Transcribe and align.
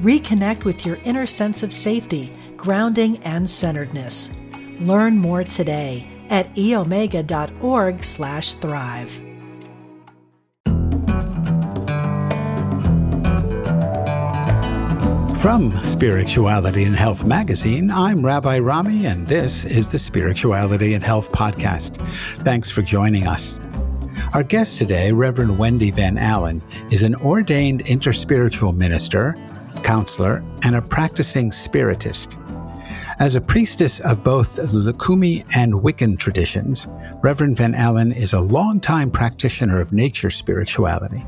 Reconnect 0.00 0.64
with 0.64 0.84
your 0.84 0.96
inner 1.04 1.24
sense 1.24 1.62
of 1.62 1.72
safety, 1.72 2.36
grounding, 2.56 3.16
and 3.18 3.48
centeredness. 3.48 4.36
Learn 4.80 5.16
more 5.16 5.42
today 5.42 6.10
at 6.28 6.54
eomega.org 6.54 8.04
slash 8.04 8.54
thrive. 8.54 9.22
From 15.40 15.72
Spirituality 15.84 16.84
and 16.84 16.96
Health 16.96 17.24
magazine, 17.24 17.90
I'm 17.90 18.26
Rabbi 18.26 18.58
Rami, 18.58 19.06
and 19.06 19.26
this 19.26 19.64
is 19.64 19.92
the 19.92 19.98
Spirituality 19.98 20.94
and 20.94 21.04
Health 21.04 21.30
podcast. 21.30 21.96
Thanks 22.40 22.68
for 22.68 22.82
joining 22.82 23.28
us. 23.28 23.60
Our 24.34 24.42
guest 24.42 24.78
today, 24.78 25.12
Reverend 25.12 25.56
Wendy 25.56 25.90
Van 25.92 26.18
Allen, 26.18 26.62
is 26.90 27.02
an 27.02 27.14
ordained 27.14 27.84
interspiritual 27.84 28.76
minister, 28.76 29.34
counselor, 29.86 30.42
and 30.64 30.74
a 30.74 30.82
practicing 30.82 31.52
spiritist. 31.52 32.36
As 33.20 33.36
a 33.36 33.40
priestess 33.40 34.00
of 34.00 34.24
both 34.24 34.56
the 34.56 34.62
Lukumi 34.64 35.46
and 35.54 35.72
Wiccan 35.74 36.18
traditions, 36.18 36.88
Reverend 37.22 37.56
Van 37.56 37.72
Allen 37.72 38.10
is 38.10 38.32
a 38.32 38.40
longtime 38.40 39.12
practitioner 39.12 39.80
of 39.80 39.92
nature 39.92 40.28
spirituality. 40.28 41.24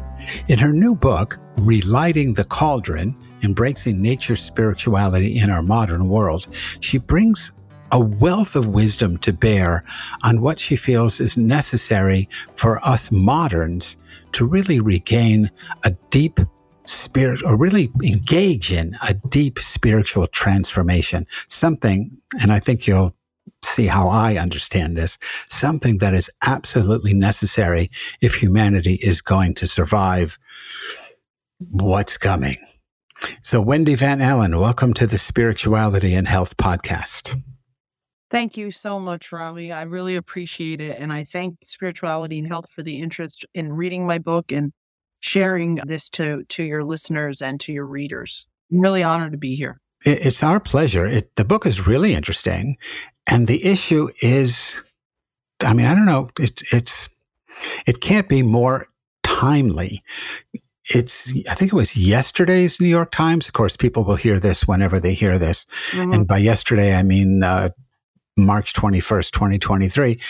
In 0.48 0.58
her 0.58 0.72
new 0.72 0.97
book, 0.97 1.38
Relighting 1.58 2.34
the 2.34 2.44
Cauldron 2.44 3.16
Embracing 3.44 4.02
Nature 4.02 4.34
Spirituality 4.34 5.38
in 5.38 5.50
Our 5.50 5.62
Modern 5.62 6.08
World, 6.08 6.48
she 6.80 6.98
brings 6.98 7.52
a 7.92 8.00
wealth 8.00 8.56
of 8.56 8.66
wisdom 8.66 9.19
to 9.19 9.32
bear 9.32 9.84
on 10.25 10.41
what 10.41 10.58
she 10.58 10.75
feels 10.75 11.20
is 11.20 11.36
necessary 11.36 12.28
for 12.56 12.84
us 12.84 13.12
moderns 13.12 13.97
to 14.32 14.44
really 14.44 14.80
regain 14.80 15.48
a 15.84 15.92
deep 16.10 16.41
spirit 16.89 17.42
or 17.44 17.56
really 17.56 17.91
engage 18.03 18.72
in 18.72 18.97
a 19.06 19.14
deep 19.14 19.58
spiritual 19.58 20.27
transformation. 20.27 21.27
Something, 21.48 22.17
and 22.41 22.50
I 22.50 22.61
think 22.61 22.86
you'll 22.86 23.14
see 23.62 23.86
how 23.86 24.08
I 24.08 24.36
understand 24.36 24.97
this, 24.97 25.19
something 25.48 25.98
that 25.98 26.14
is 26.14 26.31
absolutely 26.42 27.12
necessary 27.12 27.91
if 28.20 28.34
humanity 28.34 28.94
is 29.03 29.20
going 29.20 29.55
to 29.55 29.66
survive 29.66 30.39
what's 31.59 32.16
coming. 32.16 32.56
So, 33.42 33.61
Wendy 33.61 33.97
Van 33.97 34.20
Allen, 34.20 34.59
welcome 34.59 34.94
to 34.94 35.06
the 35.06 35.19
Spirituality 35.19 36.14
and 36.14 36.28
Health 36.28 36.56
Podcast. 36.56 37.41
Thank 38.31 38.56
you 38.56 38.70
so 38.70 39.00
much, 39.00 39.33
Rami. 39.33 39.72
I 39.72 39.83
really 39.83 40.14
appreciate 40.14 40.81
it. 40.81 40.98
And 40.98 41.12
I 41.12 41.25
thank 41.25 41.56
Spirituality 41.64 42.39
and 42.39 42.47
Health 42.47 42.70
for 42.70 42.83
the 42.83 43.00
interest 43.00 43.44
in 43.55 43.72
reading 43.72 44.06
my 44.06 44.19
book 44.19 44.53
and 44.53 44.72
sharing 45.20 45.77
this 45.77 46.08
to, 46.11 46.44
to 46.44 46.62
your 46.62 46.84
listeners 46.84 47.42
and 47.42 47.61
to 47.61 47.72
your 47.72 47.86
readers. 47.86 48.47
I'm 48.72 48.80
really 48.80 49.02
honored 49.02 49.33
to 49.33 49.38
be 49.38 49.55
here. 49.55 49.80
It's 50.05 50.42
our 50.42 50.60
pleasure. 50.60 51.06
It, 51.06 51.34
the 51.36 51.44
book 51.44 51.66
is 51.66 51.86
really 51.86 52.14
interesting. 52.14 52.77
And 53.27 53.47
the 53.47 53.64
issue 53.64 54.10
is, 54.22 54.77
I 55.60 55.75
mean, 55.75 55.87
I 55.87 55.94
don't 55.94 56.06
know, 56.06 56.31
it's, 56.38 56.62
it's, 56.72 57.09
it 57.87 58.00
can't 58.00 58.28
be 58.28 58.42
more 58.42 58.87
timely. 59.25 60.03
It's, 60.91 61.31
I 61.48 61.54
think 61.54 61.72
it 61.72 61.76
was 61.76 61.97
yesterday's 61.97 62.81
New 62.81 62.88
York 62.88 63.10
Times. 63.10 63.48
Of 63.48 63.54
course, 63.54 63.76
people 63.76 64.04
will 64.04 64.16
hear 64.16 64.38
this 64.41 64.66
whenever 64.66 65.00
they 65.00 65.15
hear 65.15 65.38
this. 65.38 65.66
Mm-hmm. 65.91 66.15
And 66.15 66.26
by 66.26 66.38
yesterday, 66.38 66.94
I 66.94 67.03
mean, 67.03 67.42
uh, 67.42 67.71
March 68.38 68.72
21st, 68.72 69.32
2023, 69.32 70.21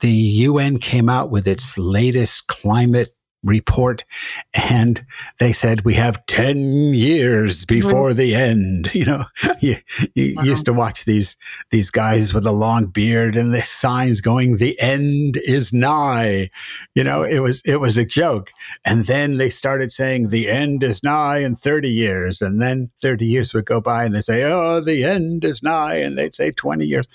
the 0.00 0.10
UN 0.10 0.78
came 0.78 1.08
out 1.08 1.30
with 1.30 1.46
its 1.46 1.78
latest 1.78 2.48
climate 2.48 3.14
report. 3.42 4.04
And 4.52 5.04
they 5.38 5.52
said 5.52 5.84
we 5.84 5.94
have 5.94 6.24
10 6.26 6.94
years 6.94 7.64
before 7.64 8.14
the 8.14 8.34
end. 8.34 8.88
You 9.00 9.06
know 9.06 9.24
you, 9.60 9.76
you 10.14 10.34
wow. 10.36 10.42
used 10.42 10.66
to 10.66 10.74
watch 10.74 11.06
these 11.06 11.36
these 11.70 11.90
guys 11.90 12.34
with 12.34 12.44
a 12.44 12.52
long 12.52 12.86
beard 12.86 13.34
and 13.34 13.54
the 13.54 13.62
signs 13.62 14.20
going 14.20 14.56
the 14.56 14.78
end 14.78 15.38
is 15.44 15.72
nigh. 15.72 16.50
You 16.94 17.04
know 17.04 17.22
it 17.22 17.38
was 17.38 17.62
it 17.64 17.76
was 17.76 17.96
a 17.96 18.04
joke. 18.04 18.50
And 18.84 19.06
then 19.06 19.38
they 19.38 19.48
started 19.48 19.90
saying 19.90 20.28
the 20.28 20.50
end 20.50 20.82
is 20.82 21.02
nigh 21.02 21.38
in 21.38 21.56
30 21.56 21.88
years. 21.88 22.42
And 22.42 22.60
then 22.60 22.90
30 23.00 23.24
years 23.24 23.54
would 23.54 23.64
go 23.64 23.80
by 23.80 24.04
and 24.04 24.14
they 24.14 24.20
say 24.20 24.42
oh 24.42 24.80
the 24.80 25.04
end 25.04 25.44
is 25.44 25.62
nigh 25.62 25.96
and 25.96 26.18
they'd 26.18 26.34
say 26.34 26.50
20 26.50 26.84
years. 26.84 27.06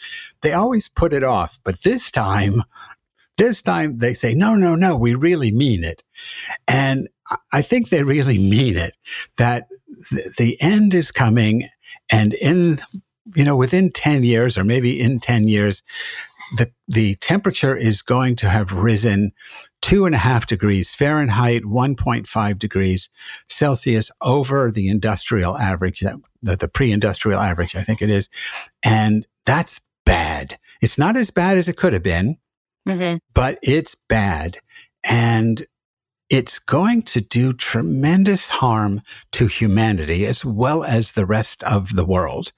They 0.41 0.53
always 0.53 0.88
put 0.90 1.14
it 1.14 1.24
off 1.24 1.59
but 1.64 1.84
this 1.84 2.09
time 2.09 2.64
this 3.38 3.62
time 3.62 3.97
they 3.97 4.13
say, 4.13 4.34
no, 4.34 4.56
no, 4.56 4.75
no, 4.75 4.96
we 4.97 5.16
really 5.16 5.51
mean 5.51 5.84
it. 5.84 6.03
And 6.68 7.09
I 7.51 7.62
think 7.62 7.90
they 7.90 8.03
really 8.03 8.38
mean 8.38 8.78
it 8.78 8.96
that 9.38 9.68
the 10.38 10.57
end 10.62 10.94
is 10.94 11.12
coming 11.12 11.69
and 12.09 12.34
in, 12.35 12.79
you 13.35 13.44
know, 13.44 13.56
within 13.56 13.91
10 13.91 14.23
years 14.23 14.57
or 14.57 14.63
maybe 14.63 15.00
in 15.00 15.19
10 15.19 15.47
years, 15.47 15.81
the, 16.57 16.72
the 16.88 17.16
temperature 17.16 17.75
is 17.75 18.01
going 18.01 18.35
to 18.38 18.50
have 18.50 18.72
risen 18.72 19.31
two 19.81 20.06
and 20.06 20.13
a 20.13 20.19
half 20.19 20.46
degrees 20.46 20.94
Fahrenheit, 20.94 21.63
1.5 21.63 22.59
degrees 22.59 23.09
Celsius 23.50 24.12
over 24.22 24.72
the 24.72 24.88
industrial 24.88 25.57
average, 25.57 26.02
that 26.02 26.16
the, 26.44 26.56
the 26.56 26.67
pre-industrial 26.67 27.40
average, 27.40 27.75
I 27.75 27.81
think 27.81 28.02
it 28.02 28.09
is. 28.09 28.29
And 28.84 29.25
that's 29.46 29.81
bad. 30.06 30.59
It's 30.81 30.97
not 30.97 31.17
as 31.17 31.31
bad 31.31 31.57
as 31.57 31.67
it 31.67 31.78
could 31.78 31.94
have 31.94 32.03
been 32.03 32.38
mm-hmm. 32.88 33.18
but 33.34 33.59
it's 33.62 33.96
bad. 33.96 34.57
And 35.03 35.66
it's 36.29 36.57
going 36.59 37.03
to 37.03 37.22
do 37.22 37.53
tremendous 37.53 38.50
harm 38.50 39.01
to 39.31 39.47
humanity 39.47 40.25
as 40.25 40.44
well 40.44 40.84
as 40.84 41.12
the 41.12 41.25
rest 41.25 41.63
of 41.63 41.96
the 41.96 42.06
world. 42.06 42.51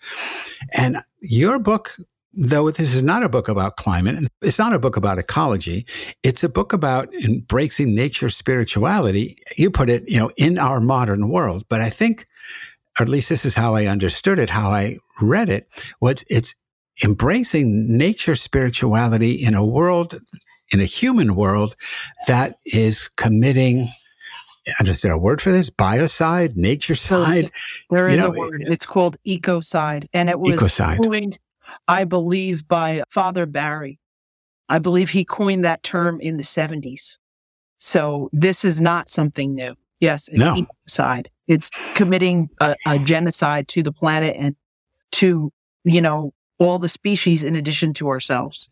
And 0.73 0.97
your 1.21 1.59
book, 1.59 1.97
though 2.33 2.71
this 2.71 2.95
is 2.95 3.03
not 3.03 3.23
a 3.23 3.29
book 3.29 3.49
about 3.49 3.75
climate, 3.75 4.29
it's 4.41 4.59
not 4.59 4.73
a 4.73 4.79
book 4.79 4.95
about 4.95 5.19
ecology, 5.19 5.85
it's 6.23 6.43
a 6.43 6.49
book 6.49 6.71
about 6.71 7.13
embracing 7.13 7.93
nature 7.93 8.29
spirituality. 8.29 9.37
You 9.57 9.69
put 9.69 9.89
it, 9.89 10.07
you 10.07 10.17
know, 10.17 10.31
in 10.37 10.57
our 10.57 10.79
modern 10.79 11.29
world. 11.29 11.65
But 11.67 11.81
I 11.81 11.89
think, 11.89 12.25
or 12.99 13.03
at 13.03 13.09
least 13.09 13.29
this 13.29 13.45
is 13.45 13.55
how 13.55 13.75
I 13.75 13.87
understood 13.87 14.39
it, 14.39 14.49
how 14.49 14.71
I 14.71 14.97
read 15.21 15.49
it, 15.49 15.67
was 15.99 16.23
it's 16.29 16.55
embracing 17.03 17.97
nature 17.97 18.35
spirituality 18.35 19.33
in 19.33 19.53
a 19.53 19.65
world, 19.65 20.19
in 20.69 20.79
a 20.81 20.85
human 20.85 21.35
world 21.35 21.75
that 22.27 22.57
is 22.65 23.09
committing 23.09 23.89
is 24.83 25.01
there 25.01 25.13
a 25.13 25.17
word 25.17 25.41
for 25.41 25.51
this? 25.51 25.69
Biocide, 25.69 26.55
nature 26.55 26.95
side? 26.95 27.51
There 27.89 28.07
is 28.07 28.19
you 28.19 28.27
know, 28.27 28.33
a 28.33 28.37
word. 28.37 28.63
It's 28.67 28.85
called 28.85 29.17
ecocide. 29.25 30.07
And 30.13 30.29
it 30.29 30.39
was 30.39 30.59
ecocide. 30.59 30.97
coined, 30.97 31.39
I 31.87 32.03
believe, 32.03 32.67
by 32.67 33.03
Father 33.09 33.45
Berry. 33.45 33.99
I 34.69 34.79
believe 34.79 35.09
he 35.09 35.23
coined 35.23 35.63
that 35.63 35.83
term 35.83 36.19
in 36.19 36.37
the 36.37 36.43
70s. 36.43 37.17
So 37.77 38.29
this 38.33 38.65
is 38.65 38.81
not 38.81 39.09
something 39.09 39.55
new. 39.55 39.75
Yes, 39.99 40.27
it's 40.27 40.37
no. 40.37 40.65
ecocide. 40.89 41.27
It's 41.47 41.69
committing 41.95 42.49
a, 42.59 42.75
a 42.85 42.99
genocide 42.99 43.67
to 43.69 43.83
the 43.83 43.93
planet 43.93 44.35
and 44.37 44.55
to, 45.13 45.51
you 45.85 46.01
know, 46.01 46.33
all 46.59 46.79
the 46.79 46.89
species 46.89 47.43
in 47.43 47.55
addition 47.55 47.93
to 47.95 48.09
ourselves. 48.09 48.69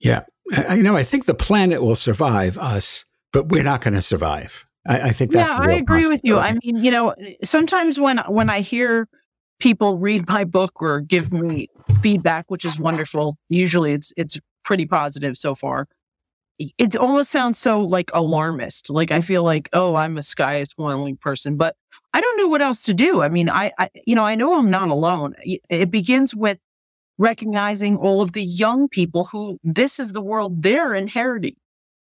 Yeah. 0.00 0.22
I, 0.52 0.74
you 0.74 0.82
know, 0.82 0.96
I 0.96 1.04
think 1.04 1.24
the 1.24 1.34
planet 1.34 1.82
will 1.82 1.96
survive 1.96 2.58
us, 2.58 3.04
but 3.32 3.48
we're 3.48 3.62
not 3.62 3.80
going 3.80 3.94
to 3.94 4.02
survive. 4.02 4.66
I, 4.86 5.00
I, 5.00 5.10
think 5.12 5.30
that's 5.30 5.52
yeah. 5.52 5.58
I 5.60 5.74
agree 5.74 6.08
with 6.08 6.20
you. 6.24 6.38
I 6.38 6.58
mean, 6.62 6.82
you 6.82 6.90
know, 6.90 7.14
sometimes 7.44 8.00
when 8.00 8.18
when 8.28 8.50
I 8.50 8.60
hear 8.60 9.08
people 9.60 9.96
read 9.96 10.28
my 10.28 10.44
book 10.44 10.82
or 10.82 11.00
give 11.00 11.32
me 11.32 11.68
feedback, 12.02 12.46
which 12.48 12.64
is 12.64 12.80
wonderful, 12.80 13.38
usually 13.48 13.92
it's 13.92 14.12
it's 14.16 14.38
pretty 14.64 14.86
positive 14.86 15.38
so 15.38 15.54
far 15.54 15.86
it 16.78 16.96
almost 16.96 17.30
sounds 17.30 17.58
so 17.58 17.80
like 17.80 18.10
alarmist. 18.14 18.90
Like 18.90 19.10
I 19.10 19.20
feel 19.20 19.42
like, 19.42 19.68
oh, 19.72 19.94
I'm 19.94 20.18
a 20.18 20.22
sky 20.22 20.56
is 20.56 20.72
falling 20.72 21.16
person, 21.16 21.56
but 21.56 21.76
I 22.12 22.20
don't 22.20 22.36
know 22.38 22.48
what 22.48 22.62
else 22.62 22.84
to 22.84 22.94
do. 22.94 23.22
I 23.22 23.28
mean, 23.28 23.48
I, 23.48 23.72
I, 23.78 23.90
you 24.06 24.14
know, 24.14 24.24
I 24.24 24.34
know 24.34 24.58
I'm 24.58 24.70
not 24.70 24.88
alone. 24.88 25.34
It 25.44 25.90
begins 25.90 26.34
with 26.34 26.64
recognizing 27.18 27.96
all 27.96 28.20
of 28.22 28.32
the 28.32 28.42
young 28.42 28.88
people 28.88 29.26
who 29.26 29.58
this 29.62 29.98
is 29.98 30.12
the 30.12 30.20
world 30.20 30.62
they're 30.62 30.94
inheriting. 30.94 31.56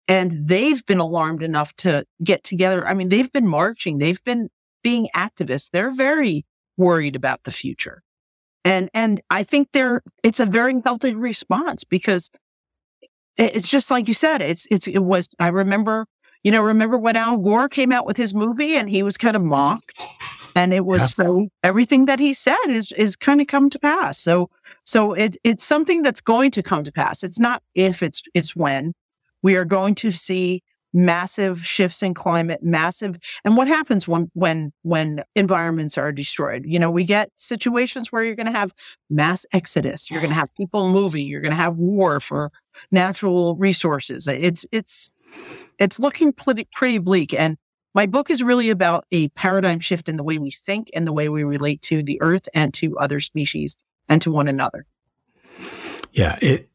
And 0.07 0.47
they've 0.47 0.85
been 0.85 0.99
alarmed 0.99 1.43
enough 1.43 1.75
to 1.77 2.05
get 2.23 2.43
together. 2.43 2.87
I 2.87 2.93
mean, 2.93 3.09
they've 3.09 3.31
been 3.31 3.47
marching, 3.47 3.97
they've 3.97 4.23
been 4.23 4.49
being 4.83 5.07
activists, 5.15 5.69
they're 5.71 5.91
very 5.91 6.45
worried 6.77 7.15
about 7.15 7.43
the 7.43 7.51
future. 7.51 8.01
And, 8.65 8.89
and 8.93 9.21
I 9.29 9.43
think 9.43 9.69
they're, 9.73 10.01
it's 10.23 10.39
a 10.39 10.45
very 10.45 10.75
healthy 10.83 11.15
response 11.15 11.83
because 11.83 12.29
it's 13.37 13.69
just 13.69 13.91
like 13.91 14.07
you 14.07 14.13
said, 14.13 14.41
it's, 14.41 14.67
it's, 14.71 14.87
it 14.87 14.99
was, 14.99 15.29
I 15.39 15.47
remember, 15.47 16.05
you 16.43 16.51
know, 16.51 16.61
remember 16.61 16.97
when 16.97 17.15
Al 17.15 17.37
Gore 17.37 17.69
came 17.69 17.91
out 17.91 18.05
with 18.05 18.17
his 18.17 18.33
movie 18.33 18.75
and 18.75 18.89
he 18.89 19.03
was 19.03 19.17
kind 19.17 19.35
of 19.35 19.41
mocked 19.41 20.07
and 20.55 20.73
it 20.73 20.85
was 20.85 21.01
yeah. 21.01 21.25
so 21.25 21.47
everything 21.63 22.05
that 22.05 22.19
he 22.19 22.33
said 22.33 22.67
is, 22.67 22.91
is 22.93 23.15
kind 23.15 23.41
of 23.41 23.47
come 23.47 23.69
to 23.69 23.79
pass. 23.79 24.17
So, 24.17 24.49
so 24.83 25.13
it, 25.13 25.37
it's 25.43 25.63
something 25.63 26.01
that's 26.01 26.21
going 26.21 26.51
to 26.51 26.63
come 26.63 26.83
to 26.83 26.91
pass. 26.91 27.23
It's 27.23 27.39
not 27.39 27.61
if 27.75 28.03
it's, 28.03 28.23
it's 28.33 28.55
when 28.55 28.93
we 29.41 29.55
are 29.55 29.65
going 29.65 29.95
to 29.95 30.11
see 30.11 30.63
massive 30.93 31.65
shifts 31.65 32.03
in 32.03 32.13
climate, 32.13 32.61
massive. 32.61 33.17
And 33.45 33.57
what 33.57 33.67
happens 33.67 34.07
when, 34.07 34.29
when, 34.33 34.73
when 34.83 35.23
environments 35.35 35.97
are 35.97 36.11
destroyed? 36.11 36.63
You 36.65 36.79
know, 36.79 36.91
we 36.91 37.03
get 37.03 37.31
situations 37.35 38.11
where 38.11 38.23
you're 38.23 38.35
going 38.35 38.51
to 38.51 38.57
have 38.57 38.73
mass 39.09 39.45
exodus. 39.53 40.09
You're 40.09 40.21
going 40.21 40.33
to 40.33 40.39
have 40.39 40.53
people 40.55 40.89
moving. 40.89 41.27
You're 41.27 41.41
going 41.41 41.51
to 41.51 41.57
have 41.57 41.77
war 41.77 42.19
for 42.19 42.51
natural 42.91 43.55
resources. 43.55 44.27
It's, 44.27 44.65
it's, 44.71 45.09
it's 45.79 45.99
looking 45.99 46.33
pretty, 46.33 46.67
pretty 46.73 46.97
bleak. 46.97 47.33
And 47.33 47.57
my 47.93 48.05
book 48.05 48.29
is 48.29 48.41
really 48.41 48.69
about 48.69 49.05
a 49.11 49.27
paradigm 49.29 49.79
shift 49.79 50.07
in 50.07 50.17
the 50.17 50.23
way 50.23 50.37
we 50.37 50.51
think 50.51 50.89
and 50.93 51.05
the 51.05 51.13
way 51.13 51.29
we 51.29 51.43
relate 51.43 51.81
to 51.83 52.03
the 52.03 52.21
earth 52.21 52.47
and 52.53 52.73
to 52.75 52.97
other 52.97 53.19
species 53.19 53.77
and 54.07 54.21
to 54.21 54.31
one 54.31 54.47
another. 54.47 54.85
Yeah, 56.13 56.37
it 56.41 56.69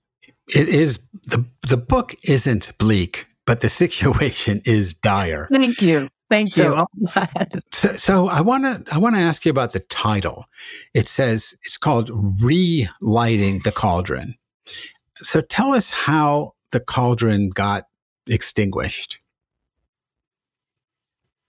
it 0.48 0.68
is 0.68 0.98
the 1.26 1.44
the 1.68 1.76
book 1.76 2.12
isn't 2.22 2.72
bleak 2.78 3.26
but 3.46 3.60
the 3.60 3.68
situation 3.82 4.62
is 4.64 4.94
dire. 4.94 5.48
Thank 5.50 5.80
you. 5.80 6.08
Thank 6.28 6.48
so, 6.48 6.86
you. 7.06 7.60
so, 7.72 7.96
so 7.96 8.28
I 8.28 8.40
want 8.40 8.64
to 8.64 8.82
I 8.92 8.98
want 8.98 9.14
to 9.14 9.20
ask 9.20 9.44
you 9.44 9.50
about 9.50 9.72
the 9.72 9.80
title. 9.80 10.46
It 10.92 11.06
says 11.06 11.54
it's 11.62 11.78
called 11.78 12.10
Relighting 12.42 13.60
the 13.60 13.70
Cauldron. 13.72 14.34
So 15.18 15.40
tell 15.40 15.72
us 15.72 15.90
how 15.90 16.54
the 16.72 16.80
cauldron 16.80 17.50
got 17.50 17.86
extinguished. 18.28 19.20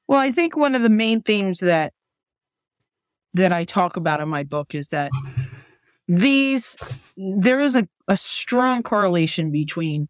Well, 0.08 0.20
I 0.20 0.32
think 0.32 0.56
one 0.56 0.76
of 0.76 0.84
the 0.84 0.90
main 0.90 1.22
themes 1.22 1.60
that 1.60 1.94
that 3.34 3.52
I 3.52 3.66
talk 3.66 3.98
about 3.98 4.22
in 4.22 4.30
my 4.30 4.44
book 4.44 4.76
is 4.76 4.90
that 4.90 5.12
these 6.08 6.78
there 7.18 7.60
is 7.60 7.76
a, 7.76 7.88
a 8.08 8.16
strong 8.16 8.84
correlation 8.84 9.52
between 9.52 10.08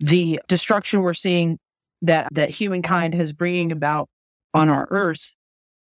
the 0.00 0.40
destruction 0.48 1.02
we're 1.02 1.14
seeing 1.14 1.58
that 2.02 2.28
that 2.32 2.50
humankind 2.50 3.14
has 3.14 3.32
bringing 3.32 3.72
about 3.72 4.08
on 4.54 4.68
our 4.68 4.86
earth 4.90 5.34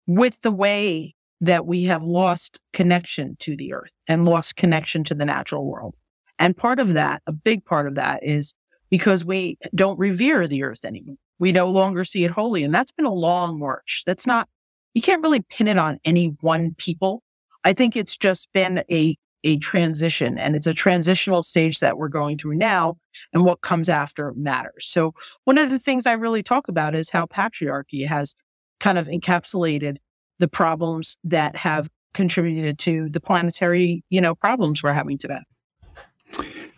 with 0.07 0.41
the 0.41 0.51
way 0.51 1.15
that 1.41 1.65
we 1.65 1.83
have 1.83 2.03
lost 2.03 2.59
connection 2.73 3.35
to 3.39 3.55
the 3.55 3.73
earth 3.73 3.91
and 4.07 4.25
lost 4.25 4.55
connection 4.55 5.03
to 5.03 5.15
the 5.15 5.25
natural 5.25 5.65
world. 5.65 5.95
And 6.39 6.55
part 6.55 6.79
of 6.79 6.93
that, 6.93 7.21
a 7.27 7.31
big 7.31 7.65
part 7.65 7.87
of 7.87 7.95
that 7.95 8.23
is 8.23 8.53
because 8.89 9.25
we 9.25 9.57
don't 9.73 9.99
revere 9.99 10.47
the 10.47 10.63
earth 10.63 10.85
anymore. 10.85 11.15
We 11.39 11.51
no 11.51 11.69
longer 11.69 12.05
see 12.05 12.23
it 12.23 12.31
holy. 12.31 12.63
And 12.63 12.73
that's 12.73 12.91
been 12.91 13.05
a 13.05 13.13
long 13.13 13.59
march. 13.59 14.03
That's 14.05 14.25
not, 14.25 14.47
you 14.93 15.01
can't 15.01 15.23
really 15.23 15.41
pin 15.41 15.67
it 15.67 15.77
on 15.77 15.99
any 16.05 16.35
one 16.41 16.75
people. 16.77 17.21
I 17.63 17.73
think 17.73 17.95
it's 17.95 18.15
just 18.15 18.51
been 18.53 18.83
a 18.89 19.17
a 19.45 19.57
transition 19.57 20.37
and 20.37 20.55
it's 20.55 20.67
a 20.67 20.73
transitional 20.73 21.43
stage 21.43 21.79
that 21.79 21.97
we're 21.97 22.09
going 22.09 22.37
through 22.37 22.55
now 22.55 22.97
and 23.31 23.45
what 23.45 23.61
comes 23.61 23.87
after 23.87 24.33
matters. 24.35 24.85
So 24.85 25.13
one 25.43 25.57
of 25.57 25.69
the 25.69 25.79
things 25.79 26.07
I 26.07 26.13
really 26.13 26.43
talk 26.43 26.67
about 26.67 26.95
is 26.95 27.11
how 27.11 27.27
patriarchy 27.27 28.07
has 28.07 28.35
kind 28.79 28.97
of 28.97 29.07
encapsulated 29.07 29.97
the 30.39 30.47
problems 30.47 31.17
that 31.23 31.55
have 31.55 31.87
contributed 32.13 32.79
to 32.79 33.07
the 33.09 33.21
planetary, 33.21 34.03
you 34.09 34.19
know, 34.19 34.33
problems 34.33 34.81
we're 34.81 34.93
having 34.93 35.17
today. 35.17 35.41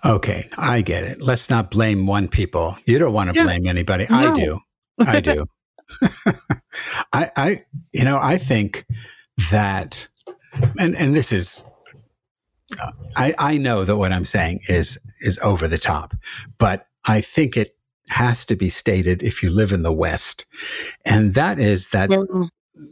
Okay, 0.04 0.44
I 0.58 0.82
get 0.82 1.04
it. 1.06 1.22
Let's 1.22 1.50
not 1.50 1.72
blame 1.72 2.06
one 2.06 2.28
people. 2.28 2.78
You 2.86 3.00
don't 3.00 3.14
want 3.14 3.30
to 3.32 3.36
yeah. 3.36 3.44
blame 3.44 3.66
anybody. 3.66 4.06
No. 4.10 4.18
I 4.18 4.34
do. 4.34 4.60
I 5.00 5.20
do. 5.22 5.46
I 7.14 7.32
I 7.36 7.62
you 7.94 8.04
know, 8.04 8.20
I 8.22 8.38
think 8.38 8.86
that 9.52 10.08
and 10.78 10.96
and 10.96 11.16
this 11.16 11.32
is 11.32 11.64
I, 13.16 13.34
I 13.38 13.58
know 13.58 13.86
that 13.86 13.98
what 13.98 14.12
I'm 14.12 14.26
saying 14.26 14.62
is 14.68 15.00
is 15.22 15.40
over 15.42 15.68
the 15.68 15.78
top, 15.78 16.14
but 16.58 16.88
I 17.06 17.22
think 17.22 17.56
it 17.56 17.76
has 18.10 18.46
to 18.46 18.56
be 18.56 18.70
stated 18.70 19.24
if 19.24 19.42
you 19.42 19.50
live 19.50 19.72
in 19.72 19.84
the 19.84 19.94
West, 19.94 20.46
and 21.06 21.34
that 21.34 21.60
is 21.60 21.90
that. 21.90 22.10
Mm-hmm. 22.10 22.44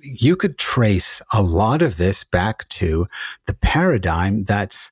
You 0.01 0.35
could 0.35 0.57
trace 0.57 1.21
a 1.31 1.43
lot 1.43 1.83
of 1.83 1.97
this 1.97 2.23
back 2.23 2.67
to 2.69 3.07
the 3.45 3.53
paradigm 3.53 4.43
that's 4.43 4.89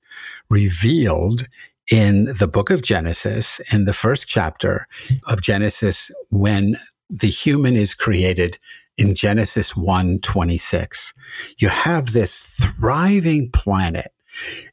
revealed 0.51 1.47
in 1.91 2.25
the 2.25 2.47
book 2.47 2.69
of 2.69 2.83
Genesis, 2.83 3.59
in 3.71 3.85
the 3.85 3.93
first 3.93 4.27
chapter 4.27 4.85
of 5.27 5.41
Genesis, 5.41 6.11
when 6.29 6.77
the 7.09 7.27
human 7.27 7.75
is 7.75 7.95
created 7.95 8.59
in 8.97 9.15
Genesis 9.15 9.75
1 9.75 10.19
26. 10.19 11.13
You 11.57 11.69
have 11.69 12.13
this 12.13 12.39
thriving 12.61 13.49
planet 13.51 14.12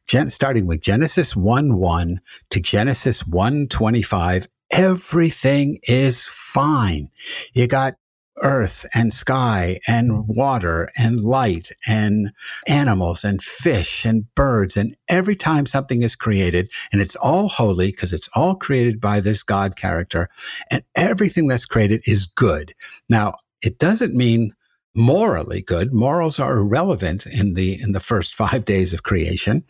Gen- 0.07 0.31
starting 0.31 0.67
with 0.67 0.81
Genesis 0.81 1.37
1 1.37 1.77
1 1.77 2.21
to 2.51 2.61
Genesis 2.61 3.27
1 3.27 3.69
25, 3.69 4.49
everything 4.71 5.79
is 5.85 6.27
fine. 6.27 7.09
You 7.53 7.67
got 7.67 7.95
earth 8.43 8.87
and 8.95 9.13
sky 9.13 9.79
and 9.87 10.27
water 10.27 10.89
and 10.99 11.21
light 11.21 11.71
and 11.87 12.33
animals 12.67 13.25
and 13.25 13.43
fish 13.43 14.05
and 14.05 14.35
birds. 14.35 14.77
And 14.77 14.97
every 15.09 15.37
time 15.37 15.67
something 15.67 16.03
is 16.03 16.17
created, 16.17 16.71
and 16.93 17.01
it's 17.01 17.17
all 17.17 17.49
holy 17.49 17.91
because 17.91 18.13
it's 18.13 18.29
all 18.35 18.55
created 18.55 19.01
by 19.01 19.21
this 19.21 19.43
God 19.43 19.77
character, 19.77 20.29
and 20.71 20.83
everything 20.95 21.49
that's 21.49 21.67
created 21.67 22.03
is 22.07 22.27
good. 22.27 22.75
Now, 23.09 23.35
it 23.63 23.79
doesn't 23.79 24.15
mean 24.15 24.53
morally 24.95 25.63
good. 25.63 25.93
Morals 25.93 26.39
are 26.39 26.59
irrelevant 26.59 27.27
in 27.27 27.55
the 27.55 27.81
in 27.81 27.93
the 27.93 28.01
first 28.01 28.35
five 28.35 28.65
days 28.65 28.93
of 28.93 29.03
creation. 29.03 29.65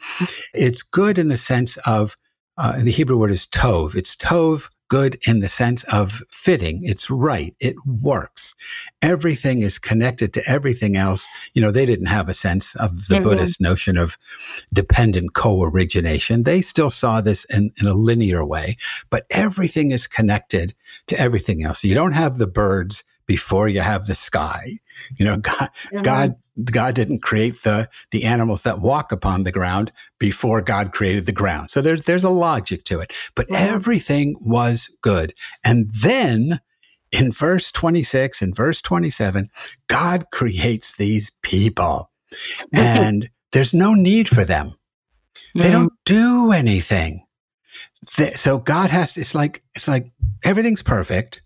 It's 0.55 0.83
good 0.83 1.19
in 1.19 1.29
the 1.29 1.37
sense 1.37 1.77
of 1.79 2.17
uh, 2.59 2.83
the 2.83 2.91
Hebrew 2.91 3.19
word 3.19 3.31
is 3.31 3.47
tov. 3.47 3.95
It's 3.95 4.15
tov, 4.17 4.69
good 4.89 5.19
in 5.27 5.41
the 5.41 5.49
sense 5.49 5.85
of 5.85 6.21
fitting. 6.31 6.81
It's 6.83 7.09
right. 7.09 7.55
It 7.61 7.77
works. 7.87 8.55
Everything 9.01 9.63
is 9.63 9.79
connected 9.79 10.35
to 10.35 10.47
everything 10.47 10.97
else. 10.97 11.27
You 11.55 11.63
know, 11.63 11.71
they 11.71 11.87
didn't 11.87 12.07
have 12.07 12.29
a 12.29 12.35
sense 12.35 12.75
of 12.77 13.07
the 13.07 13.15
mm-hmm. 13.15 13.25
Buddhist 13.25 13.61
notion 13.61 13.97
of 13.97 14.19
dependent 14.73 15.33
co-origination. 15.33 16.43
They 16.43 16.61
still 16.61 16.91
saw 16.91 17.21
this 17.21 17.45
in, 17.47 17.73
in 17.81 17.87
a 17.87 17.95
linear 17.95 18.45
way, 18.45 18.77
but 19.09 19.27
everything 19.31 19.93
is 19.93 20.07
connected 20.07 20.75
to 21.07 21.19
everything 21.19 21.63
else. 21.63 21.81
So 21.81 21.89
you 21.89 21.95
don't 21.95 22.13
have 22.13 22.37
the 22.37 22.49
birds 22.49 23.05
before 23.31 23.69
you 23.69 23.79
have 23.79 24.07
the 24.07 24.15
sky. 24.17 24.77
You 25.17 25.25
know, 25.25 25.37
God, 25.51 25.71
mm-hmm. 25.93 26.03
God, 26.03 26.35
God 26.65 26.95
didn't 26.97 27.23
create 27.23 27.63
the 27.63 27.89
the 28.11 28.25
animals 28.25 28.65
that 28.65 28.81
walk 28.81 29.13
upon 29.13 29.45
the 29.45 29.53
ground 29.53 29.93
before 30.19 30.61
God 30.63 30.93
created 30.93 31.27
the 31.27 31.33
ground. 31.33 31.71
So 31.71 31.81
there's 31.81 32.03
there's 32.03 32.25
a 32.25 32.31
logic 32.31 32.83
to 32.87 32.99
it. 32.99 33.13
But 33.37 33.47
mm-hmm. 33.47 33.75
everything 33.75 34.35
was 34.41 34.91
good. 35.01 35.33
And 35.63 35.89
then 35.91 36.59
in 37.13 37.31
verse 37.31 37.71
26 37.71 38.43
and 38.43 38.57
verse 38.57 38.83
27, 38.83 39.49
God 39.87 40.25
creates 40.33 40.97
these 40.97 41.31
people. 41.43 42.11
and 42.73 43.31
there's 43.53 43.73
no 43.73 43.95
need 43.95 44.29
for 44.29 44.45
them. 44.45 44.67
Mm-hmm. 44.67 45.61
They 45.61 45.71
don't 45.71 45.93
do 46.05 46.51
anything. 46.51 47.25
They, 48.17 48.33
so 48.33 48.59
God 48.59 48.91
has 48.91 49.13
to, 49.13 49.21
it's 49.21 49.37
like 49.37 49.63
it's 49.77 49.87
like 49.87 50.11
everything's 50.43 50.83
perfect. 50.83 51.43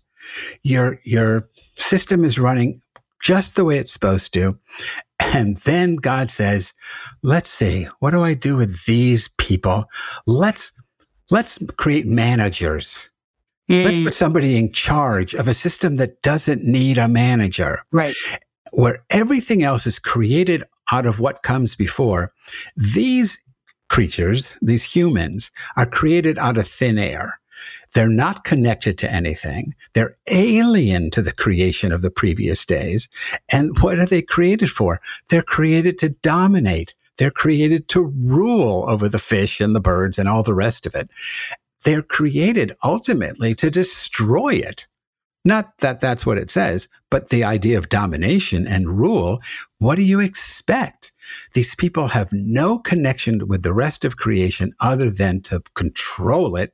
Your 0.63 0.99
your 1.03 1.47
system 1.77 2.23
is 2.23 2.39
running 2.39 2.81
just 3.21 3.55
the 3.55 3.65
way 3.65 3.79
it's 3.79 3.91
supposed 3.91 4.33
to. 4.33 4.57
And 5.19 5.57
then 5.57 5.95
God 5.95 6.29
says, 6.29 6.73
let's 7.23 7.49
see, 7.49 7.87
what 7.99 8.11
do 8.11 8.23
I 8.23 8.35
do 8.35 8.55
with 8.55 8.85
these 8.85 9.29
people? 9.39 9.85
Let's, 10.27 10.71
let's 11.31 11.57
create 11.77 12.05
managers. 12.05 13.09
Mm. 13.69 13.85
Let's 13.85 13.99
put 13.99 14.13
somebody 14.13 14.57
in 14.57 14.71
charge 14.71 15.33
of 15.33 15.47
a 15.47 15.55
system 15.55 15.95
that 15.95 16.21
doesn't 16.21 16.63
need 16.63 16.99
a 16.99 17.07
manager. 17.07 17.79
Right. 17.91 18.13
Where 18.73 19.03
everything 19.09 19.63
else 19.63 19.87
is 19.87 19.97
created 19.97 20.63
out 20.91 21.07
of 21.07 21.19
what 21.19 21.41
comes 21.41 21.75
before. 21.75 22.31
These 22.75 23.39
creatures, 23.89 24.55
these 24.61 24.83
humans, 24.83 25.49
are 25.77 25.87
created 25.87 26.37
out 26.37 26.57
of 26.57 26.67
thin 26.67 26.99
air. 26.99 27.39
They're 27.93 28.07
not 28.07 28.43
connected 28.43 28.97
to 28.99 29.11
anything. 29.11 29.73
They're 29.93 30.15
alien 30.27 31.11
to 31.11 31.21
the 31.21 31.31
creation 31.31 31.91
of 31.91 32.01
the 32.01 32.11
previous 32.11 32.65
days. 32.65 33.07
And 33.49 33.77
what 33.79 33.99
are 33.99 34.05
they 34.05 34.21
created 34.21 34.69
for? 34.69 34.99
They're 35.29 35.41
created 35.41 35.97
to 35.99 36.09
dominate. 36.09 36.93
They're 37.17 37.31
created 37.31 37.87
to 37.89 38.13
rule 38.17 38.85
over 38.87 39.07
the 39.07 39.19
fish 39.19 39.61
and 39.61 39.75
the 39.75 39.79
birds 39.79 40.19
and 40.19 40.27
all 40.27 40.43
the 40.43 40.53
rest 40.53 40.85
of 40.85 40.95
it. 40.95 41.09
They're 41.83 42.01
created 42.01 42.73
ultimately 42.83 43.55
to 43.55 43.69
destroy 43.69 44.55
it. 44.55 44.87
Not 45.45 45.77
that 45.77 46.01
that's 46.01 46.25
what 46.25 46.39
it 46.39 46.49
says, 46.49 46.87
but 47.11 47.29
the 47.29 47.43
idea 47.43 47.77
of 47.77 47.87
domination 47.87 48.65
and 48.65 48.99
rule. 48.99 49.39
What 49.77 49.95
do 49.95 50.01
you 50.01 50.19
expect? 50.19 51.11
These 51.53 51.75
people 51.75 52.07
have 52.09 52.33
no 52.33 52.79
connection 52.79 53.47
with 53.47 53.61
the 53.61 53.73
rest 53.73 54.05
of 54.05 54.17
creation 54.17 54.73
other 54.79 55.09
than 55.09 55.41
to 55.43 55.61
control 55.75 56.55
it 56.55 56.73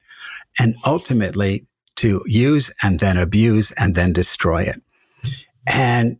and 0.59 0.75
ultimately 0.85 1.65
to 1.97 2.23
use 2.25 2.71
and 2.81 2.99
then 2.99 3.17
abuse 3.17 3.71
and 3.71 3.95
then 3.95 4.13
destroy 4.13 4.63
it. 4.63 4.81
And 5.67 6.17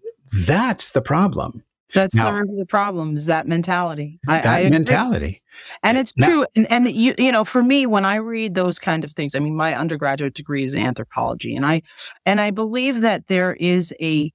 that's 0.47 0.91
the 0.91 1.01
problem. 1.01 1.63
That's 1.93 2.15
now, 2.15 2.31
the, 2.31 2.55
the 2.59 2.65
problem 2.65 3.15
is 3.15 3.25
that 3.25 3.47
mentality. 3.47 4.19
I, 4.27 4.41
that 4.41 4.65
I 4.65 4.69
mentality. 4.69 5.41
And 5.83 5.97
it's 5.97 6.15
now, 6.15 6.27
true. 6.27 6.45
And, 6.55 6.71
and 6.71 6.91
you, 6.91 7.13
you 7.17 7.31
know, 7.31 7.43
for 7.43 7.61
me, 7.61 7.85
when 7.85 8.05
I 8.05 8.15
read 8.15 8.55
those 8.55 8.79
kind 8.79 9.03
of 9.03 9.11
things, 9.11 9.35
I 9.35 9.39
mean, 9.39 9.55
my 9.55 9.75
undergraduate 9.75 10.33
degree 10.33 10.63
is 10.63 10.75
anthropology 10.75 11.55
and 11.55 11.65
I, 11.65 11.81
and 12.25 12.39
I 12.39 12.51
believe 12.51 13.01
that 13.01 13.27
there 13.27 13.53
is 13.53 13.93
a, 14.01 14.31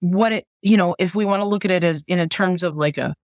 what 0.00 0.32
it, 0.32 0.44
you 0.62 0.76
know, 0.76 0.96
if 0.98 1.14
we 1.14 1.24
want 1.24 1.40
to 1.40 1.46
look 1.48 1.64
at 1.64 1.70
it 1.70 1.84
as 1.84 2.02
in 2.06 2.18
a 2.18 2.26
terms 2.26 2.62
of 2.62 2.76
like 2.76 2.98
a, 2.98 3.14